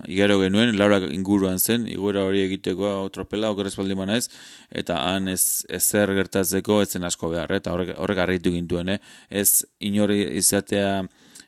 [0.08, 4.30] igaro genuen, laura inguruan zen, iguera hori egiteko tropela, okerrez baldi ez,
[4.72, 8.90] eta han ez, ez zer gertatzeko ez zen asko behar, eta horrek, horrek argitu gintuen,
[8.90, 9.00] eh?
[9.30, 11.04] ez inori izatea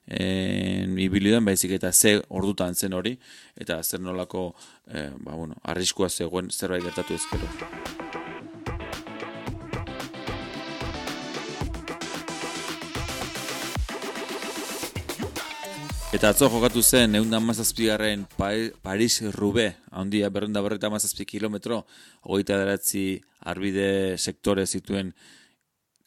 [0.08, 3.18] en, ibilidan, baizik eta ze ordutan zen hori,
[3.56, 4.54] eta zer nolako,
[4.88, 8.05] eh, ba, bueno, arriskua zegoen zerbait gertatu ezkero.
[16.16, 19.66] Eta atzo jokatu zen, egun da mazazpigarren Paris-Rube,
[20.00, 21.82] handia berrenda berreta mazazpi kilometro,
[22.24, 23.18] hogeita daratzi
[23.52, 25.12] arbide sektore zituen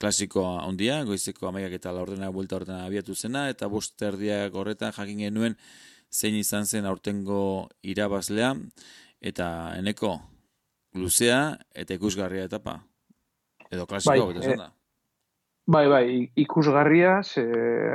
[0.01, 5.21] klasikoa handia, goizeko amaiak eta laurdena buelta ordena abiatu zena, eta bost erdiak horretan jakin
[5.27, 5.61] genuen
[6.09, 8.55] zein izan zen aurtengo irabazlea,
[9.21, 10.16] eta eneko
[10.97, 12.79] luzea eta ikusgarria etapa.
[13.68, 14.61] Edo klasikoa, bai, e,
[15.68, 16.07] bai, bai,
[16.49, 17.44] ikusgarria, ze,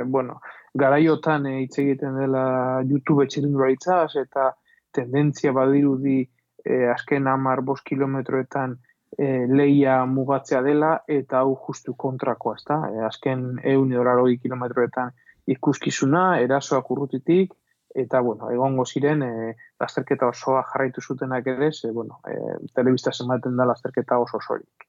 [0.06, 0.38] bueno,
[0.74, 2.44] garaiotan eh, hitz egiten dela
[2.82, 4.52] YouTube txilindura itzaz, eta
[4.94, 6.22] tendentzia badirudi
[6.64, 8.76] e, azken amar bos kilometroetan
[9.18, 12.80] e, leia mugatzea dela, eta hau justu kontrakoa, ezta?
[12.90, 15.12] E, azken eun edoraroi kilometroetan
[15.54, 17.52] ikuskizuna, erasoak urrutitik,
[17.94, 22.38] eta, bueno, egongo ziren, e, lasterketa osoa jarraitu zutenak ere, ze, bueno, e,
[22.74, 24.88] telebista zenbaten da lasterketa oso osorik.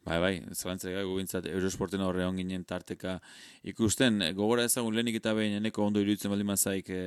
[0.00, 3.18] Bai, bai, zalantzak gago bintzat, Eurosporten horre ginen tarteka
[3.68, 7.02] ikusten, gogora ezagun lehenik eta behin eneko ondo iruditzen baldin mazaik e,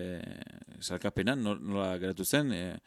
[0.79, 2.77] salkapenan, nola geratu zen, e,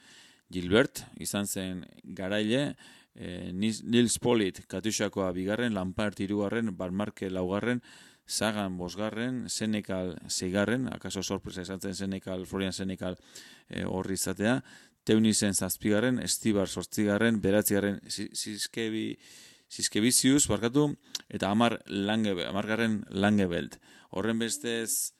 [0.49, 2.77] Gilbert, izan zen garaile,
[3.17, 7.83] e, Nils Polit, Katusakoa bigarren, Lampart irugarren, Barmarke laugarren,
[8.27, 13.19] Sagan bosgarren, Senekal zeigarren, akaso sorpresa izan zen Senekal, Florian Senekal
[13.69, 14.61] e, horri izatea,
[15.07, 19.17] Teunizen zazpigarren, Estibar sortzigarren, Beratzigarren, Zizkebi,
[19.73, 20.89] Zizkebizius, barkatu,
[21.29, 23.79] eta amar lange, amargarren langebelt.
[24.15, 25.13] Horren bestez,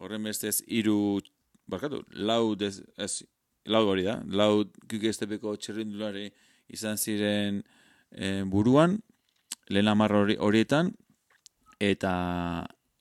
[0.00, 1.20] horren bestez, iru,
[1.68, 3.24] barkatu, lau, dez, ez,
[3.66, 6.30] lau hori da, lau kikestepeko txerrindulari
[6.72, 7.60] izan ziren
[8.10, 9.00] e, buruan,
[9.68, 10.94] lehen amar horietan,
[11.82, 12.14] eta,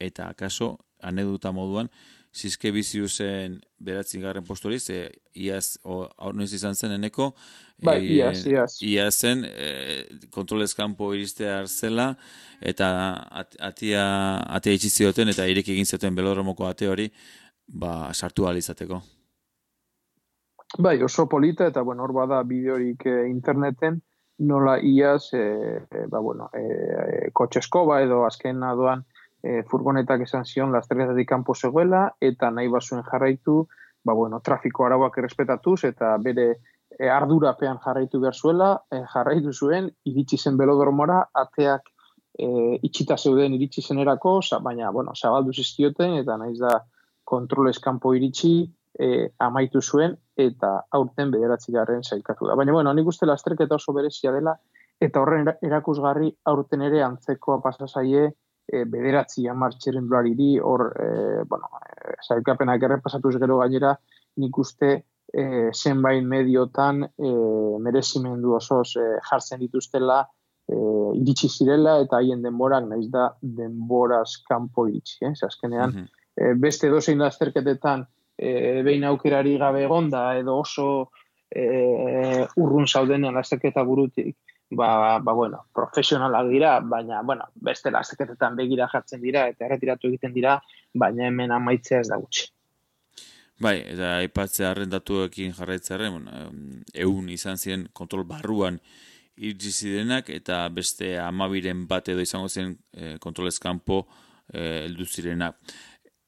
[0.02, 1.90] eta kaso, aneduta moduan,
[2.36, 7.30] zizke biziuzen beratzi garren postori, ze iaz, hor noiz izan zen eneko,
[7.84, 8.72] bai, e, iaz, iaz.
[8.84, 9.70] iazen e,
[10.36, 12.10] kontrolez kanpo iristea zela,
[12.60, 12.90] eta
[13.42, 14.06] at, atia,
[14.58, 17.08] atia itxizioten, eta irek egin zuten belodromoko ate hori,
[17.68, 19.00] ba, sartu alizateko.
[20.80, 24.02] Bai, oso polita, eta bueno, hor bada bideorik e, interneten,
[24.44, 25.46] nola iaz, e,
[25.88, 29.06] e, ba, bueno, e, ba, edo azken adoan,
[29.46, 33.68] e, furgonetak esan zion lasterketatik kanpo zegoela eta nahi basuen jarraitu,
[34.06, 36.48] ba bueno, trafiko arauak errespetatuz eta bere
[36.98, 41.92] e, ardurapean jarraitu behar zuela, e, jarraitu zuen, iritsi zen belodromora, ateak
[42.40, 42.48] e,
[42.88, 46.80] itxita zeuden iritsi zenerako, sa, baina, bueno, zabaldu zizkioten, eta naiz da
[47.24, 48.56] kontrolez kanpo iritsi,
[48.98, 52.56] e, amaitu zuen, eta aurten bederatzi garren zailkatu da.
[52.56, 54.56] Baina, bueno, nik uste lasterketa oso berezia dela,
[55.02, 58.30] eta horren erakusgarri aurten ere antzekoa pasa zaie
[58.68, 63.96] e, bederatzi hamar txirrindulari hor, e, bueno, e, zailkapenak errepasatuz gero gainera,
[64.42, 64.92] nik uste
[65.34, 67.34] e, zenbait mediotan e,
[67.82, 70.24] merezimendu osoz e, jartzen dituztela
[70.68, 70.76] e,
[71.22, 75.24] iritsi zirela eta haien denborak naiz da denboraz kanpo iritsi.
[75.26, 75.34] Eh?
[75.46, 76.60] Azkenean, mm -hmm.
[76.60, 78.06] beste dozein da azterketetan
[78.38, 81.12] e, behin aukerari gabe egonda edo oso
[81.50, 84.36] e, urrun zaudenean azterketa burutik,
[84.76, 90.34] ba, ba, bueno, profesionalak dira, baina, bueno, beste lasteketetan begira jartzen dira, eta erretiratu egiten
[90.36, 90.60] dira,
[90.94, 92.50] baina hemen amaitzea ez da gutxi.
[93.64, 98.82] Bai, eta aipatzea arrendatuekin jarraitzearen, bueno, egun izan ziren kontrol barruan
[99.36, 104.02] iritsi zirenak, eta beste amabiren bat edo izango zen e, kontrolezkampo
[104.52, 105.60] e, eldu zirenak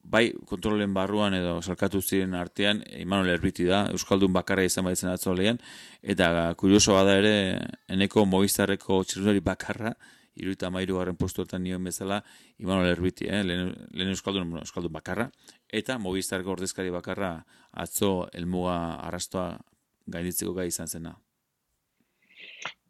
[0.08, 5.60] bai kontrolen barruan edo salkatu ziren artean Imanol Erbiti da, Euskaldun bakarra izan baitzen atzolean,
[6.02, 7.34] eta kurioso bada ere,
[7.92, 9.94] eneko Movistarreko txirrundari bakarra,
[10.38, 12.22] iruita mairu garen postuetan nion bezala,
[12.64, 13.44] Imanol Erbiti, eh?
[13.44, 13.74] lehen,
[14.14, 15.28] Euskaldun, Euskaldun bakarra,
[15.68, 17.34] eta Movistarreko ordezkari bakarra
[17.74, 18.78] atzo elmuga
[19.10, 19.50] arrastoa
[20.08, 21.18] gainitzeko gai izan zena.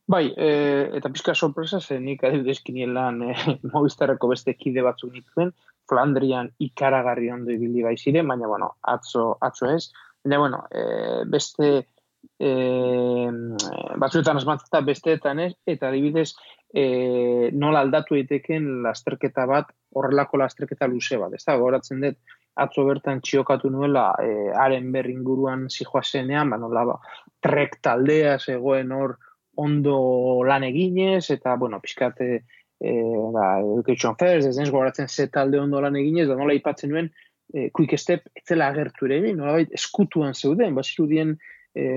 [0.07, 0.51] Bai, e,
[0.95, 3.33] eta pizka sorpresa zen nik adibidez kinielan e,
[3.73, 5.51] Movistarreko beste kide batzuk nituen,
[5.89, 9.91] Flandrian ikaragarri ondo ibili bai ziren, baina bueno, atzo, atzo ez.
[10.23, 10.83] Baina bueno, e,
[11.31, 11.69] beste
[12.39, 12.51] e,
[13.97, 16.31] batzuetan asmatzeta besteetan ez, eta adibidez
[16.73, 21.33] e, nola aldatu eiteken lasterketa bat, horrelako lasterketa luze bat.
[21.33, 22.19] Ez da, goratzen dut,
[22.57, 26.99] atzo bertan txiokatu nuela e, haren berringuruan zijoazenean, ba, nola, ba,
[27.43, 29.17] trek taldea zegoen hor
[29.57, 29.97] ondo
[30.45, 32.43] lan eginez, eta, bueno, pixkate,
[32.79, 32.93] e,
[33.33, 37.11] ba, education first, ez denez gogoratzen ze talde ondo lan eginez, da nola ipatzen nuen,
[37.53, 41.37] e, quick step, etzela agertu ere, nola bait, eskutuan zeuden, ba, zirudien,
[41.75, 41.87] e,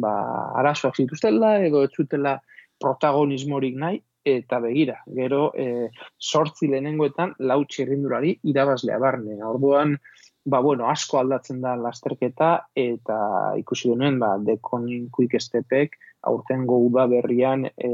[0.00, 0.14] ba,
[0.60, 2.38] arazoak zituztela, edo ez zutela
[2.80, 9.38] protagonismorik nahi, eta begira, gero, e, sortzi lehenengoetan, lau txerrindurari irabazlea barne.
[9.44, 9.96] Orduan,
[10.44, 13.18] ba, bueno, asko aldatzen da lasterketa, eta
[13.60, 17.90] ikusi denuen, ba, dekonin quick stepek, aurtengo uda berrian e,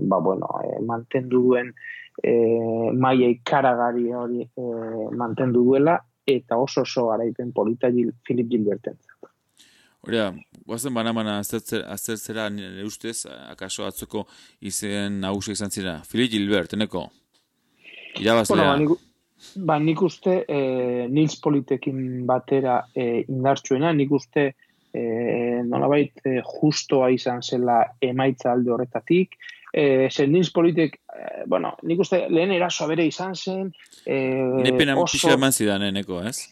[0.00, 1.72] ba, bueno, e, mantendu duen
[2.22, 4.66] e, maia ikaragari hori e,
[5.16, 8.98] mantendu duela eta oso oso garaipen polita Gil, Filip Gilberten.
[10.02, 10.32] Horea,
[10.66, 14.24] guazen bana-bana aztertzera nire ustez, akaso atzoko
[14.60, 16.00] izen nagusia izan zira.
[16.02, 17.06] Filip Gilbert, eneko?
[18.18, 18.56] Irabazlea.
[18.56, 20.58] Bueno, ba, nik, ba, nik uste e,
[21.08, 24.48] Nils Politekin batera e, indartsuena, nik uste
[24.94, 29.36] e, nolabait e, justoa izan zela emaitza alde horretatik.
[29.72, 33.72] E, zen politik, e, bueno, nik uste lehen eraso bere izan zen.
[34.04, 34.16] E,
[34.62, 35.30] Nepena oso...
[35.30, 36.48] eman zidan, eneko, ez?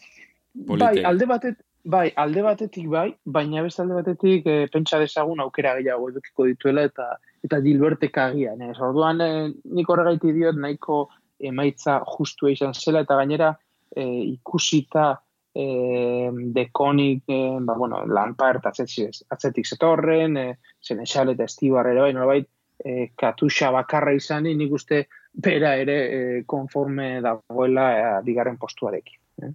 [0.53, 5.75] Bai, alde batet, bai, alde batetik bai, baina beste alde batetik e, pentsa dezagun aukera
[5.77, 7.11] gehiago edukiko dituela eta
[7.45, 8.61] eta Gilbertek agian.
[8.61, 8.77] Ez.
[8.79, 11.07] Orduan, e, nik horregaiti diot nahiko
[11.39, 13.53] emaitza justua izan zela eta gainera
[13.95, 15.21] e, ikusita
[15.53, 20.47] e, dekonik, e, ba, bueno, Lampard atzetik, atzetik zetorren, e,
[20.79, 22.47] Senechal eta Estibar ere bai, nolabait,
[22.83, 29.19] e, katuxa bakarra izan, nik uste bera ere e, konforme dagoela e, digarren postuarekin.
[29.43, 29.51] Eh?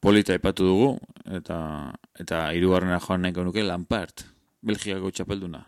[0.00, 0.92] Polita ipatu dugu,
[1.38, 1.58] eta
[2.18, 4.26] eta hirugarrena joan nahiko nuke Lampard,
[4.62, 5.64] Belgiako txapelduna.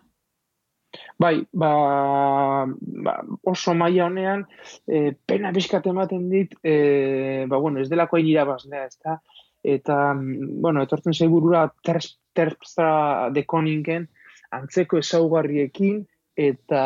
[1.20, 2.64] Bai, ba,
[3.04, 4.46] ba, oso maila honean,
[4.88, 9.18] e, pena bizkat ematen dit, e, ba, bueno, ez delako hain irabazlea, ez da?
[9.61, 14.09] Eta, bueno, etortzen segurura terpstra dekoningen,
[14.56, 16.00] antzeko ezaugarriekin,
[16.40, 16.83] eta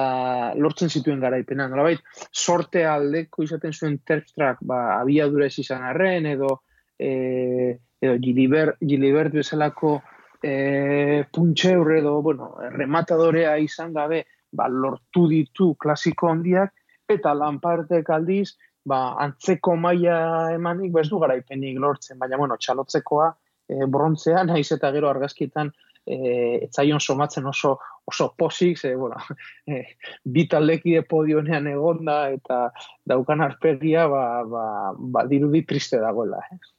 [0.59, 1.69] lortzen zituen garaipena.
[1.71, 6.57] Nolabait, sorte aldeko izaten zuen terpstrak, ba, abiadura ez izan arren, edo,
[6.99, 10.01] e, edo Gilibert, Gilibert bezalako
[10.45, 16.75] e, puntxe edo, bueno, rematadorea izan gabe, ba, lortu ditu klasiko handiak,
[17.09, 23.31] eta lanpartek aldiz, ba, antzeko maila emanik, ba, du garaipenik lortzen, baina, bueno, txalotzekoa,
[23.69, 25.73] e, brontzean, naiz eta gero argazkitan,
[26.05, 26.19] e,
[26.69, 29.17] etzaion somatzen oso oso posik, ze, bueno,
[29.73, 29.81] e,
[30.25, 32.67] bi taldeki podionean egonda, eta
[33.09, 34.67] daukan arpegia, ba, ba,
[34.99, 36.74] ba, dirudi triste dagoela, eh?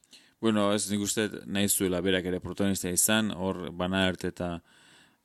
[0.46, 4.50] Bueno, ez nik uste nahi zuela berak ere protagonista izan, hor bana erte eta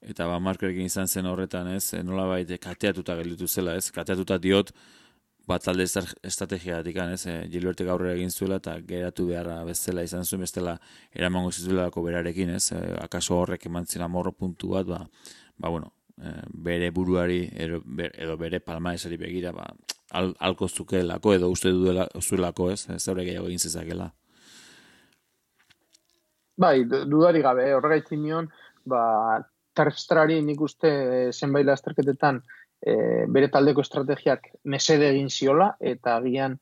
[0.02, 1.92] eta ba markerekin izan zen horretan, ez?
[1.94, 3.92] E, nola baite kateatuta gelditu zela, ez?
[3.94, 4.72] Kateatuta diot
[5.46, 7.28] bat talde estrategiatik, ez?
[7.30, 10.74] E, Gilberte gaur egin zuela eta geratu beharra bezala izan zuen bestela
[11.14, 12.72] eramango zizuelako berarekin, ez?
[12.74, 15.04] E, akaso horrek eman zina morro puntu bat, ba,
[15.58, 16.34] ba bueno, e,
[16.70, 17.84] bere buruari edo,
[18.42, 19.70] bere palma esari begira, ba,
[20.18, 22.88] al, alko zukelako edo uste duela zuelako, ez?
[22.90, 24.10] Horrek gehiago egin zezakela.
[26.58, 27.76] Bai, dudari gabe, eh?
[27.76, 28.50] horregaitzin nion,
[28.86, 29.40] ba,
[29.78, 30.92] terpstrari nik uste
[31.32, 32.42] zenbait lasterketetan
[32.84, 32.94] e,
[33.32, 36.58] bere taldeko estrategiak mesede egin ziola, eta agian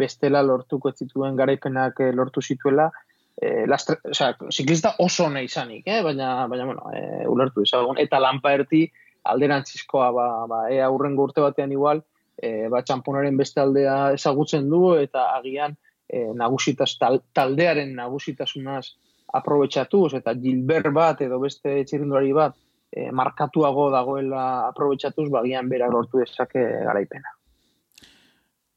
[0.00, 2.88] bestela lortuko zituen garaipenak lortu zituela,
[3.36, 6.00] e, lastre, o sea, ziklista oso nahi izanik, eh?
[6.02, 8.00] baina, baina bueno, e, ulertu izagun.
[8.00, 8.86] Eta lanpa erti
[9.28, 12.02] alderantzizkoa, ba, ba, e, aurren urte batean igual,
[12.40, 15.76] e, ba, txamponaren beste aldea ezagutzen du, eta agian
[16.08, 16.96] e, nagusitas,
[17.36, 18.86] taldearen nagusitasunaz
[19.34, 22.56] aprobetsatuz, eta Gilbert bat edo beste txirrindulari bat
[22.94, 27.34] e, markatuago dagoela aprobetsatuz, bagian bera lortu dezake garaipena.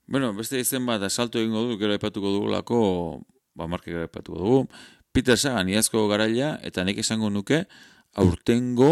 [0.08, 2.80] Bueno, beste izen bat, asalto egingo du, gero epatuko dugulako,
[3.60, 4.62] ba, marke gero epatuko dugu.
[5.12, 7.65] Peter Sagan, iazko garaila, eta nek esango nuke,
[8.15, 8.91] aurtengo,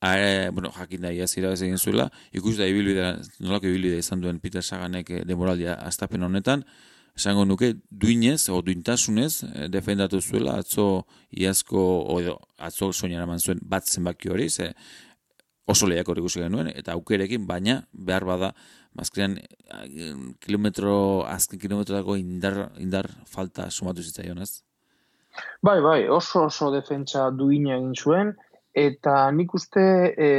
[0.00, 4.38] are, bueno, jakin da, iaz irabaz egin zuela, ikus da ibilbidea, nolako ibilbidea izan duen
[4.40, 6.64] Peter Saganek eh, demoraldia astapen honetan,
[7.18, 13.84] esango nuke, duinez, o duintasunez, eh, defendatu zuela, atzo iazko, o atzo eman zuen bat
[13.84, 14.72] zenbaki hori, ze
[15.66, 18.54] oso lehiak hori genuen, eta aukerekin, baina behar bada,
[18.94, 19.38] mazkenean
[20.40, 24.62] kilometro, azken kilometro indar, indar falta sumatu zitzaion, ez?
[25.62, 28.32] Bai, bai, oso oso defentsa duina egin zuen,
[28.74, 29.84] eta nik uste
[30.16, 30.30] e,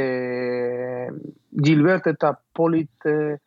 [1.62, 3.38] Gilbert eta Polit, e,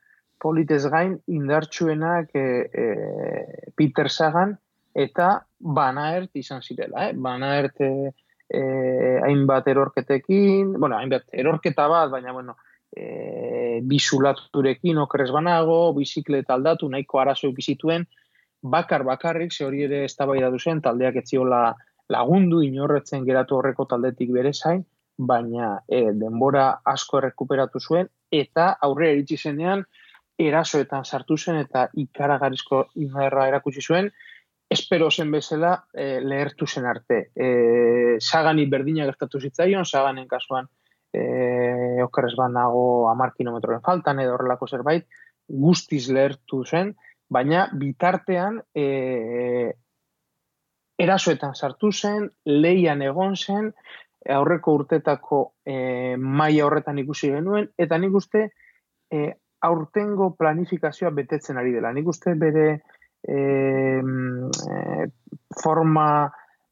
[0.44, 4.58] Politez gain indartsuenak e, e, Peter Sagan
[4.94, 7.08] eta Banaert izan zirela.
[7.08, 7.14] Eh?
[7.16, 8.12] Banaert e,
[8.50, 8.62] e,
[9.24, 12.58] hainbat erorketekin, bueno, hainbat erorketa bat, baina, bueno,
[12.92, 18.06] e, bisulaturekin okrez banago, bizikleta aldatu, nahiko arazo bizituen,
[18.62, 21.76] bakar bakarrik, ze hori ere ez zen, taldeak etziola
[22.10, 24.86] lagundu inorretzen geratu horreko taldetik bere zain,
[25.18, 29.86] baina e, denbora asko errekuperatu zuen, eta aurre eritzi zenean,
[30.40, 34.10] erasoetan sartu zen eta ikaragarrizko inarra erakutsi zuen,
[34.70, 37.20] espero zen bezala e, lehertu zen arte.
[37.36, 40.68] E, sagani berdina gertatu zitzaion, saganen kasuan
[41.14, 45.06] e, okerrez banago amar kilometroren faltan edo horrelako zerbait,
[45.48, 46.94] guztiz lehertu zen,
[47.30, 49.74] baina bitartean e,
[51.04, 53.72] erasoetan sartu zen, leian egon zen,
[54.34, 58.48] aurreko urtetako e, maila horretan ikusi genuen, eta nik uste
[59.12, 59.34] e,
[59.64, 61.94] aurtengo planifikazioa betetzen ari dela.
[61.96, 62.68] Nik uste bere
[63.24, 64.02] e,
[65.62, 66.08] forma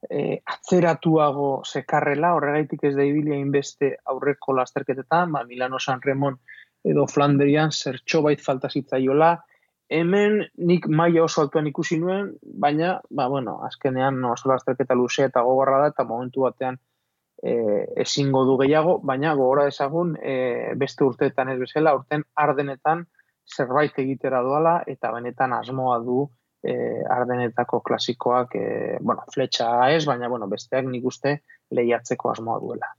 [0.10, 6.40] e, atzeratuago sekarrela, horregaitik ez da ibilia inbeste aurreko lasterketetan, ba, Milano San Remon
[6.84, 9.36] edo Flandrian zertxo bait falta zitzaiola,
[9.92, 15.44] hemen nik maila oso altuan ikusi nuen, baina, ba, bueno, azkenean oso lasterketa luzea eta
[15.48, 16.80] gogorra da, eta momentu batean
[17.42, 17.54] e,
[18.04, 23.06] ezingo du gehiago, baina gogora ezagun e, beste urteetan ez bezala, urten ardenetan
[23.52, 26.24] zerbait egitera doala, eta benetan asmoa du
[26.64, 26.74] e,
[27.10, 31.40] ardenetako klasikoak, e, bueno, fletxa ez, baina, bueno, besteak nik uste
[31.72, 32.94] lehiatzeko asmoa duela.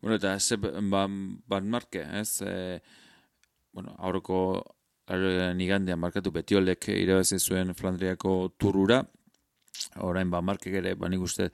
[0.00, 2.80] Bueno, eta ze, ba, ban marke, ez, e,
[3.72, 4.40] bueno, aurreko
[5.58, 9.00] nigandean markatu betiolek irabazi zuen Flandriako turura,
[10.06, 11.50] orain ba markek ere, ba nik uste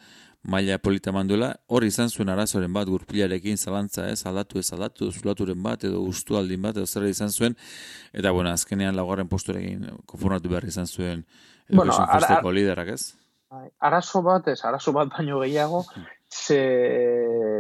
[0.47, 5.63] maila polita manduela, hor izan zuen arazoren bat gurpilarekin zalantza ez, aldatu ez aldatu, zulaturen
[5.63, 7.57] bat edo ustu aldin bat, edo zer izan zuen,
[8.15, 11.25] eta bueno, azkenean laugarren posturekin konformatu behar izan zuen
[11.69, 13.03] bueno, ara, liderak ez?
[13.51, 15.85] Bai, arazo bat, ez, arazo bat baino gehiago,
[16.31, 16.61] ze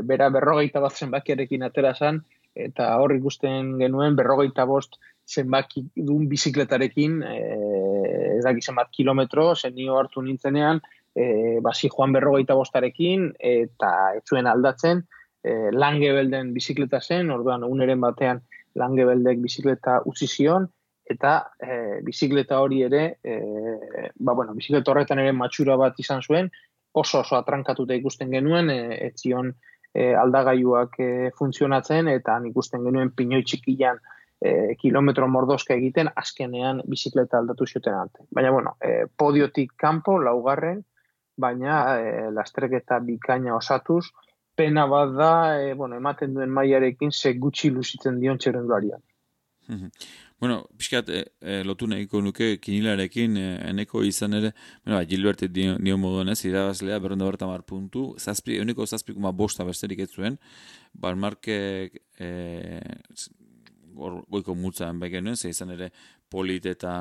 [0.06, 2.22] bera berrogeita bat zenbakiarekin atera zan,
[2.54, 7.38] eta hor ikusten genuen berrogeita bost zenbaki duen bizikletarekin, e,
[8.36, 10.80] ez daki zenbat kilometro, zenio hartu nintzenean,
[11.16, 15.02] e, basi joan berrogeita bostarekin, eta ez zuen aldatzen,
[15.42, 18.42] e, langebelden bizikleta zen, orduan uneren batean
[18.76, 20.68] langebeldek bizikleta utzi zion,
[21.08, 23.36] eta e, bizikleta hori ere, e,
[24.18, 26.50] ba, bueno, bizikleta horretan ere matxura bat izan zuen,
[26.96, 29.54] oso oso atrankatuta ikusten genuen, e, ez zion
[29.94, 34.02] e, aldagaiuak e, funtzionatzen, eta ikusten genuen pinoi txikian
[34.42, 38.26] e, kilometro mordoska egiten azkenean bizikleta aldatu zioten arte.
[38.34, 40.84] Baina, bueno, e, podiotik kanpo, laugarren,
[41.36, 44.04] baina e, lastreketa bikaina osatuz,
[44.56, 49.02] pena bat da, e, bueno, ematen duen maiarekin ze gutxi luzitzen dion txerrendularian.
[50.40, 54.52] bueno, pixkat, e, e, lotu nahiko nuke kinilarekin, e, eneko izan ere,
[54.84, 59.32] bueno, ba, Gilbert dio, dio moduan ez, irabazlea, berrenda berta mar puntu, zazpi, uniko zazpikuma
[59.32, 60.38] bosta besterik ez zuen,
[60.92, 61.58] barmarke,
[62.20, 62.30] e,
[63.96, 65.90] goiko multzan bai genuen, ze izan ere
[66.28, 66.92] polit eta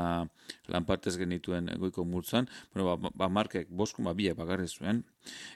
[0.71, 5.03] lanpartez genituen goiko multzan, bueno, ba, ba markek boskuma biak bagarri zuen,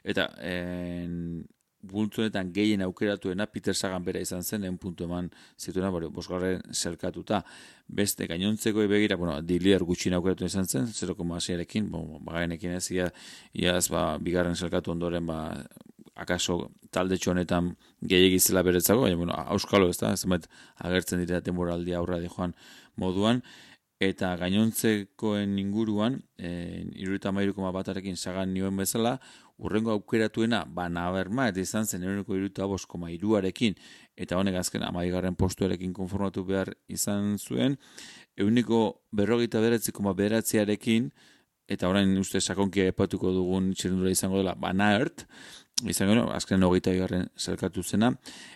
[0.03, 1.45] eta en,
[1.82, 7.43] bultzuetan gehien aukeratuena Peter Sagan bera izan zen, en puntu eman zituena, bori, bosgarren zelkatuta.
[7.88, 13.07] Beste gainontzeko begira, bueno, dilier gutxin aukeratu izan zen, 0,6 erekin, bon, bagarenekin ez, ia,
[13.53, 15.39] iaz, ba, bigarren zelkatu ondoren, ba,
[16.20, 22.20] akaso talde honetan gehiagizela beretzako, baina, bueno, auskalo ez da, zenbait agertzen dira temporaldia aurra
[22.20, 22.53] di joan
[23.00, 23.41] moduan,
[24.00, 29.18] eta gainontzekoen inguruan, e, irurita mairukoma batarekin sagan nioen bezala,
[29.60, 33.76] urrengo aukeratuena, ba, naberma, eta izan zen, eroneko irurita aboskoma iruarekin,
[34.16, 37.76] eta honek azken amaigarren postuarekin konformatu behar izan zuen,
[38.39, 41.12] euniko berrogeita beratzi koma beratziarekin,
[41.70, 45.28] eta orain uste sakonkia epatuko dugun txirindura izango dela, banaert,
[45.88, 48.11] izango no, azken hogeita garren zelkatu zena,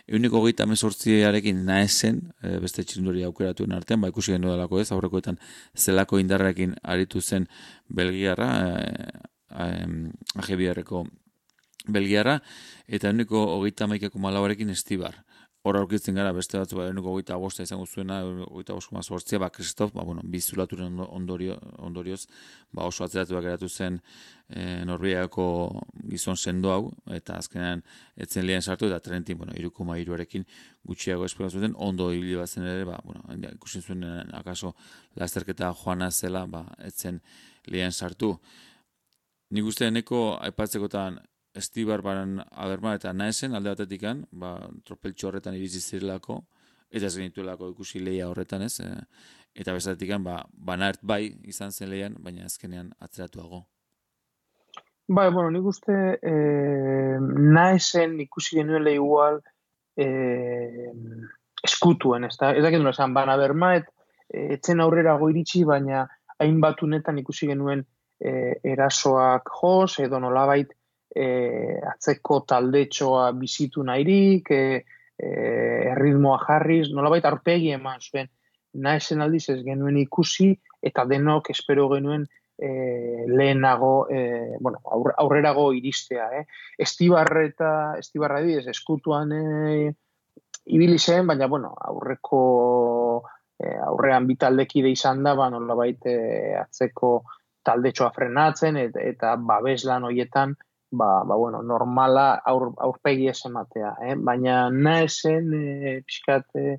[0.08, 5.38] euniko hogeita mesortziarekin naesen, e, beste txirinduri aukeratuen artean, ba ikusi genuen dalako ez, aurrekoetan
[5.76, 7.48] zelako indarrekin aritu zen
[7.88, 11.04] belgiarra, e, e,
[11.88, 12.38] belgiarra,
[12.88, 15.22] eta euniko hogeita maikeko malauarekin estibar
[15.64, 18.18] hor aurkitzen gara beste batzu bai enuko goita agosta izango zuena,
[18.52, 21.56] goita agosta mazortzia, ba, Kristof, ba, bueno, bizulaturen ondorio,
[21.86, 22.26] ondorioz,
[22.70, 23.96] ba, oso atzeratu geratu zen
[24.50, 25.46] e, Norbiako
[26.10, 27.80] gizon sendo hau, eta azkenean
[28.26, 30.44] etzen lehen sartu, eta trentin, bueno, irukuma iruarekin
[30.84, 34.04] gutxiago espero zuten, ondo hibili bat zen ere, ba, bueno, ikusin zuen
[34.36, 34.74] akaso
[35.16, 37.22] lasterketa joana zela, ba, etzen
[37.72, 38.34] lehen sartu.
[39.54, 41.22] Nik uste eneko aipatzekotan
[41.54, 46.40] estibar baran aberma eta naesen alde batetikan, ba, tropeltxo horretan iritsi zirelako,
[46.90, 48.90] eta ez genituelako ikusi leia horretan ez, e,
[49.54, 53.64] eta bezatikan, ba, banart bai izan zen leian, baina azkenean atzeratuago.
[55.06, 56.34] Bai, bueno, nik uste e,
[57.20, 59.42] naesen ikusi genuela igual
[59.96, 60.06] e,
[61.64, 62.54] eskutuen, ez da?
[62.56, 63.90] Ez dakit nuen esan, bana berma, et,
[64.34, 66.06] etzen aurrera iritsi, baina
[66.40, 67.84] hainbat unetan ikusi genuen
[68.18, 70.72] e, erasoak jos, edo nolabait,
[71.14, 74.84] e, atzeko taldetxoa bizitu nahirik, e,
[75.18, 75.28] e,
[75.94, 78.30] erritmoa jarriz, nolabait arpegi eman zuen,
[78.74, 80.52] nahezen aldiz ez genuen ikusi,
[80.82, 82.26] eta denok espero genuen
[82.58, 84.80] e, lehenago, e, bueno,
[85.18, 86.30] aurrerago iristea.
[86.40, 86.46] Eh?
[86.78, 89.94] Estibarra eta estibarra ez, eskutuan e,
[90.66, 92.42] ibili zen, baina bueno, aurreko
[93.58, 96.18] e, aurrean bitaldekide izan da, ba, nolabait e,
[96.58, 97.16] atzeko
[97.64, 100.54] taldetxoa frenatzen, eta, eta babeslan hoietan,
[100.96, 104.14] ba, ba bueno, normala aur, aurpegi ez ematea, eh?
[104.16, 106.78] baina naesen e, pixkat e,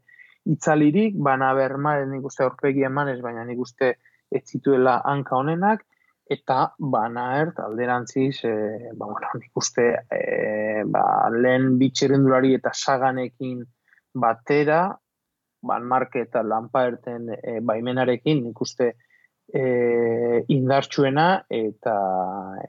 [0.55, 3.95] itzalirik, bana berma, nik uste aurpegi eman ez, baina nik uste
[4.31, 5.85] ez zituela hanka honenak,
[6.31, 8.53] eta bana ert alderantziz, e,
[8.93, 13.63] ba, bueno, nik uste e, ba, lehen bitxerendulari eta saganekin
[14.15, 14.87] batera,
[15.65, 18.93] ban marke eta lanpaerten e, baimenarekin, nik uste
[19.53, 21.95] e, indartsuena eta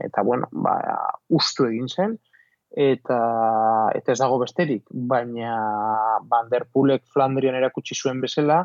[0.04, 0.76] eta bueno, ba,
[1.28, 2.16] ustu egin zen
[2.76, 3.18] eta
[3.96, 5.54] eta ez dago besterik, baina
[6.28, 8.64] Vanderpoolek Flandrian erakutsi zuen bezala,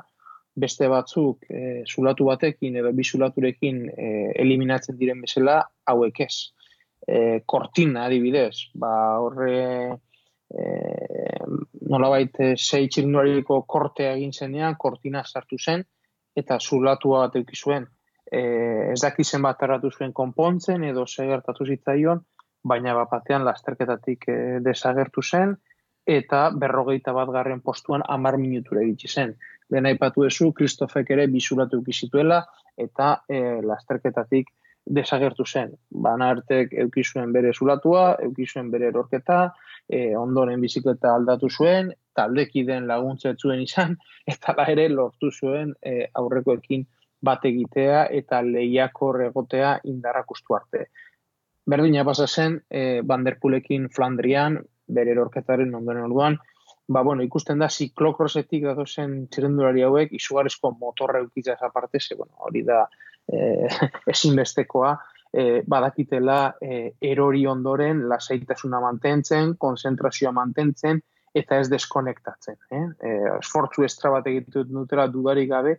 [0.56, 4.08] beste batzuk e, zulatu batekin edo bi zulaturekin e,
[4.44, 6.52] eliminatzen diren bezala hauek ez.
[7.08, 8.92] E, kortina adibidez, ba
[9.24, 9.62] horre
[10.52, 10.66] e,
[11.88, 15.86] nolabait sei txirnuariko kortea egin zenean, kortina sartu zen,
[16.36, 17.88] eta zulatua bat eukizuen
[18.32, 22.24] eh, ez daki zenbat erratu zuen konpontzen edo ze gertatu zitzaion,
[22.64, 25.58] baina bat batean lasterketatik eh, desagertu zen,
[26.08, 29.36] eta berrogeita bat garren postuan amar minutura egitsi zen.
[29.70, 32.42] Dena ipatu ezu, Kristofek ere bizulatu ukizituela,
[32.78, 34.50] eta eh, lasterketatik
[34.86, 35.76] desagertu zen.
[35.92, 39.42] Bana artek eukizuen bere zulatua, eukizuen bere erorketa,
[39.88, 43.98] e, ondoren bizikleta aldatu zuen, taldeki den laguntza zuen izan,
[44.34, 46.88] eta la ere lortu zuen e, aurrekoekin
[47.22, 50.88] bat egitea eta lehiakor egotea indarrakustu arte.
[51.72, 54.58] Berdina pasa zen, e, Vanderpoolekin Flandrian,
[54.88, 56.38] bere erorketaren ondoren orduan,
[56.92, 62.18] ba, bueno, ikusten da, ziklokrosetik dato zen txirendulari hauek, izugarrizko motorra eukitza esa parte, ze,
[62.18, 62.84] bueno, hori da
[63.28, 63.70] e,
[64.14, 64.96] ezinbestekoa,
[65.32, 66.82] e, badakitela e,
[67.14, 71.00] erori ondoren lasaitasuna mantentzen, konzentrazioa mantentzen,
[71.34, 72.58] eta ez deskonektatzen.
[72.76, 72.84] Eh?
[73.00, 75.78] E, esfortzu estra bat egitut dutela dudarik gabe,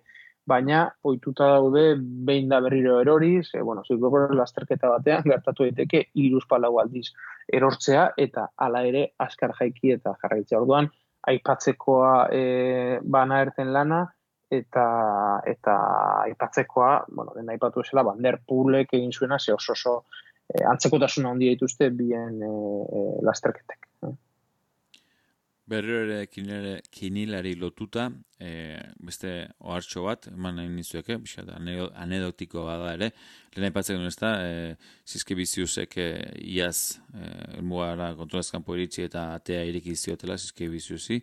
[0.48, 6.72] baina ohituta daude behin da berriro erori, ze bueno, ziklokrosen lasterketa batean gertatu daiteke 3
[6.82, 7.06] aldiz
[7.52, 10.60] erortzea eta hala ere askar jaiki eta jarraitzea.
[10.60, 10.90] Orduan
[11.28, 12.42] aipatzekoa e,
[13.02, 14.02] bana erten lana
[14.50, 14.86] eta
[15.46, 15.76] eta
[16.26, 19.94] aipatzekoa, bueno, den aipatu esela Vanderpoolek egin zuena ze oso oso
[20.48, 22.52] e, antzekotasuna handia dituzte bien e,
[22.98, 23.91] e, lasterketek.
[25.70, 28.08] Berriro ere kinilari lotuta,
[28.42, 29.30] e, beste
[29.62, 31.18] ohartxo bat, eman nahi nizuek, eh?
[32.02, 33.12] anedotiko bada ere,
[33.54, 34.74] lehen aipatzen duen ez da, e,
[35.06, 36.08] zizke biziusek e,
[36.56, 37.28] iaz e,
[37.60, 41.20] elmugara kontrolazkan iritsi eta atea iriki ziotela zizke biziusi.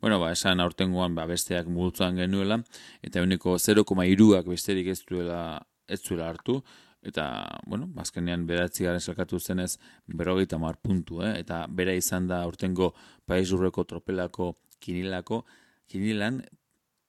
[0.00, 2.58] Bueno, ba, esan aurtengoan ba, besteak multuan genuela,
[3.06, 6.58] eta uniko 0,2ak besterik ez duela, ez duela hartu,
[7.06, 7.24] eta,
[7.66, 9.76] bueno, azkenean beratzi garen zelkatu zenez,
[10.06, 11.36] berrogeita mar puntu, eh?
[11.40, 12.92] eta bera izan da urtengo
[13.26, 15.44] Paiz Urreko tropelako kinilako,
[15.90, 16.42] kinilan,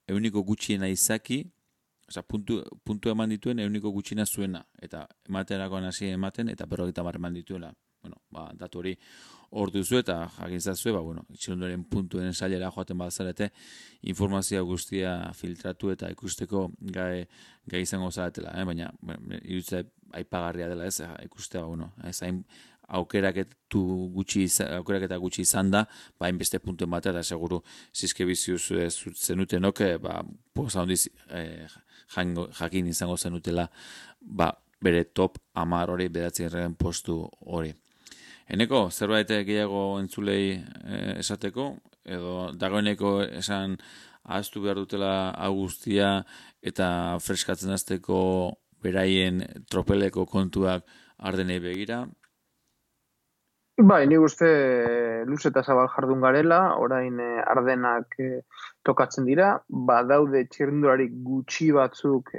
[0.07, 1.41] euniko gutxiena izaki,
[2.07, 7.17] oza, puntu, puntu eman dituen euniko gutxiena zuena, eta ematerakoan hasi ematen, eta berrogeita mar
[7.19, 7.73] eman dituela.
[8.01, 8.93] Bueno, ba, datu hori
[9.51, 13.49] hor duzu eta jakin zazue, ba, bueno, itxilondoren puntuen sailera joaten bazarete,
[14.11, 17.25] informazioa guztia filtratu eta ikusteko gai,
[17.69, 18.65] gai izango zaretela, eh?
[18.67, 18.91] baina
[19.43, 19.83] irutze
[20.17, 22.43] aipagarria dela ez, ikustea, ba, bueno, ez hain
[22.87, 23.81] aukeraketu
[24.15, 24.45] gutxi
[24.77, 25.83] aukerak eta gutxi izan da,
[26.19, 27.61] ba beste puntuen bat eta seguru
[27.93, 28.61] zizke biziuz
[29.15, 30.21] zenutenok, ba,
[30.53, 31.67] posa hondiz eh,
[32.15, 33.67] jakin izango zenutela,
[34.21, 37.73] ba, bere top amar hori bedatzen postu hori.
[38.47, 41.65] Eneko, zerbait gehiago entzulei eh, esateko,
[42.07, 43.73] edo dagoeneko esan
[44.23, 45.09] ahaztu behar dutela
[45.47, 46.21] augustia
[46.63, 46.87] eta
[47.23, 48.19] freskatzen azteko
[48.83, 50.87] beraien tropeleko kontuak
[51.17, 52.05] ardenei begira?
[53.77, 54.47] Bai, ni uste
[55.27, 58.39] luz eta zabal jardun garela, orain eh, ardenak eh,
[58.87, 62.31] tokatzen dira, ba daude txirrendurarik gutxi batzuk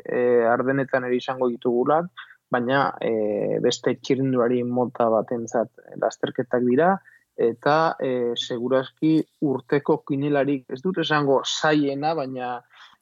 [0.56, 2.08] ardenetan ere izango ditugulak,
[2.50, 5.70] baina e, beste txirinduari mota batentzat
[6.00, 6.94] lasterketak dira,
[7.38, 12.56] eta e, segurazki urteko kinelarik ez dut esango zaiena, baina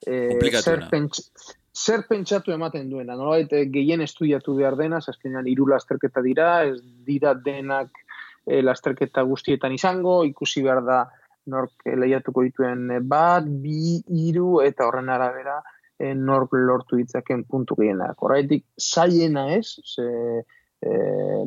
[0.07, 3.17] e, zer, pentsatu ematen duena.
[3.17, 7.95] Nola baita gehien estudiatu behar dena, zazkenean iru lasterketa dira, ez dira denak
[8.45, 11.01] e, lasterketa guztietan izango, ikusi behar da
[11.47, 15.61] nork lehiatuko dituen bat, bi, iru, eta horren arabera,
[15.99, 18.17] e, nork lortu ditzaken puntu gehienak.
[18.23, 20.07] Horretik, zaiena ez, ze,
[20.81, 20.91] e,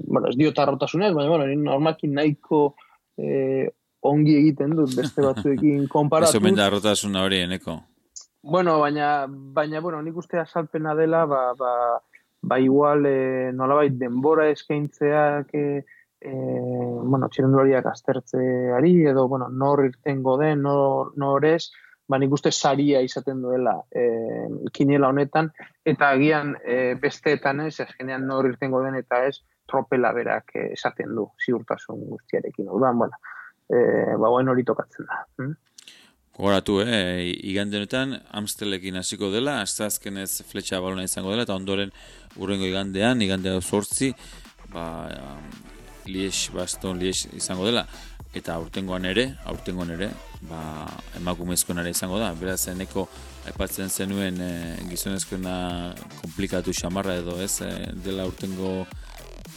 [0.05, 2.75] bueno, ez dio tarrotasunez, baina, bueno, normalki nahiko
[3.17, 3.69] e,
[4.01, 6.35] ongi egiten dut beste batzuekin konparatuz.
[6.35, 7.79] Eso menda tarrotasuna hori, eneko?
[8.41, 11.73] Bueno, baina, baina, bueno, nik uste azalpena dela, ba, ba,
[12.41, 15.83] ba igual, e, nolabait denbora eskaintzeak, e,
[16.21, 21.69] e, bueno, txirendulariak aztertzeari, edo, bueno, nor irtengo den, nor, nor ez,
[22.09, 24.03] ba, nik uste saria izaten duela e,
[24.73, 25.51] kinela honetan,
[25.85, 29.37] eta agian e, besteetan ez, azkenean nor irtengo den eta ez,
[29.69, 32.69] tropela berak e, esaten du, ziurtasun guztiarekin.
[32.73, 33.21] Udan, bueno,
[33.69, 33.79] e,
[34.17, 35.23] ba, guen hori tokatzen da.
[35.37, 35.55] Hm?
[36.39, 41.91] Gogoratu, eh, igande honetan, Amstelekin hasiko dela, azta azkenez fletxa balona izango dela, eta ondoren
[42.39, 44.13] urrengo igandean, igandea sortzi,
[44.71, 44.85] ba,
[45.19, 45.49] um,
[46.09, 47.83] Liex, Baston, Liex izango dela
[48.33, 50.09] eta aurtengoan ere, aurtengoan ere,
[50.49, 50.61] ba,
[51.17, 52.29] emakumezkoen ere izango da.
[52.37, 53.07] Beraz, eneko
[53.49, 54.51] aipatzen zenuen e,
[54.91, 55.55] gizonezkoena
[56.21, 57.71] komplikatu xamarra edo ez, e,
[58.05, 58.83] dela aurtengo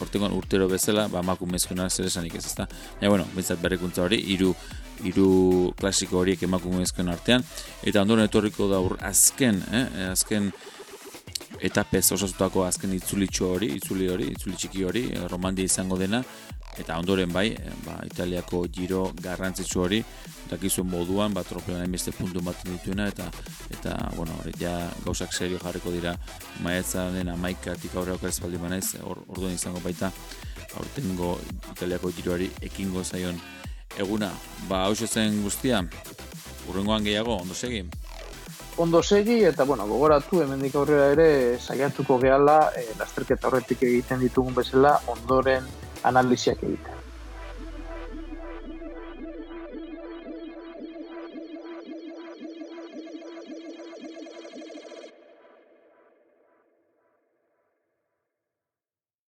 [0.01, 2.67] aurtengoan urtero bezala, ba, emakumezkoena zer esanik ez, ezta?
[3.01, 4.51] Ja, bueno, bintzat berrekuntza hori, iru,
[5.05, 5.27] iru
[5.79, 7.45] klasiko horiek emakumezkoen artean,
[7.85, 10.49] eta ondoren etorriko da ur, azken, eh, azken,
[11.63, 16.23] eta pez osatutako azken itzulitxo hori, itzuli hori, itzuli txiki hori, romandia izango dena,
[16.77, 20.03] eta ondoren bai, eh, ba, italiako giro garrantzitsu hori,
[20.49, 23.29] dakizuen moduan, ba, tropelan beste puntu ematen dituena, eta,
[23.71, 24.73] eta bueno, hori, ja,
[25.05, 26.15] gauzak serio jarriko dira,
[26.65, 30.11] maietza den amaikatik aurreak ez baldi manez, or, orduan izango baita,
[30.79, 31.37] aurtengo
[31.71, 33.39] italiako giroari ekingo zaion
[33.97, 34.31] eguna.
[34.69, 35.83] Ba, hau zen guztia,
[36.69, 37.83] urrengoan gehiago, ondo segi?
[38.77, 44.55] Ondo segi, eta, bueno, gogoratu, hemendik aurrera ere, saiatuko gehala, e, lasterketa horretik egiten ditugun
[44.57, 45.67] bezala, ondoren
[46.03, 46.92] analiziak egiten.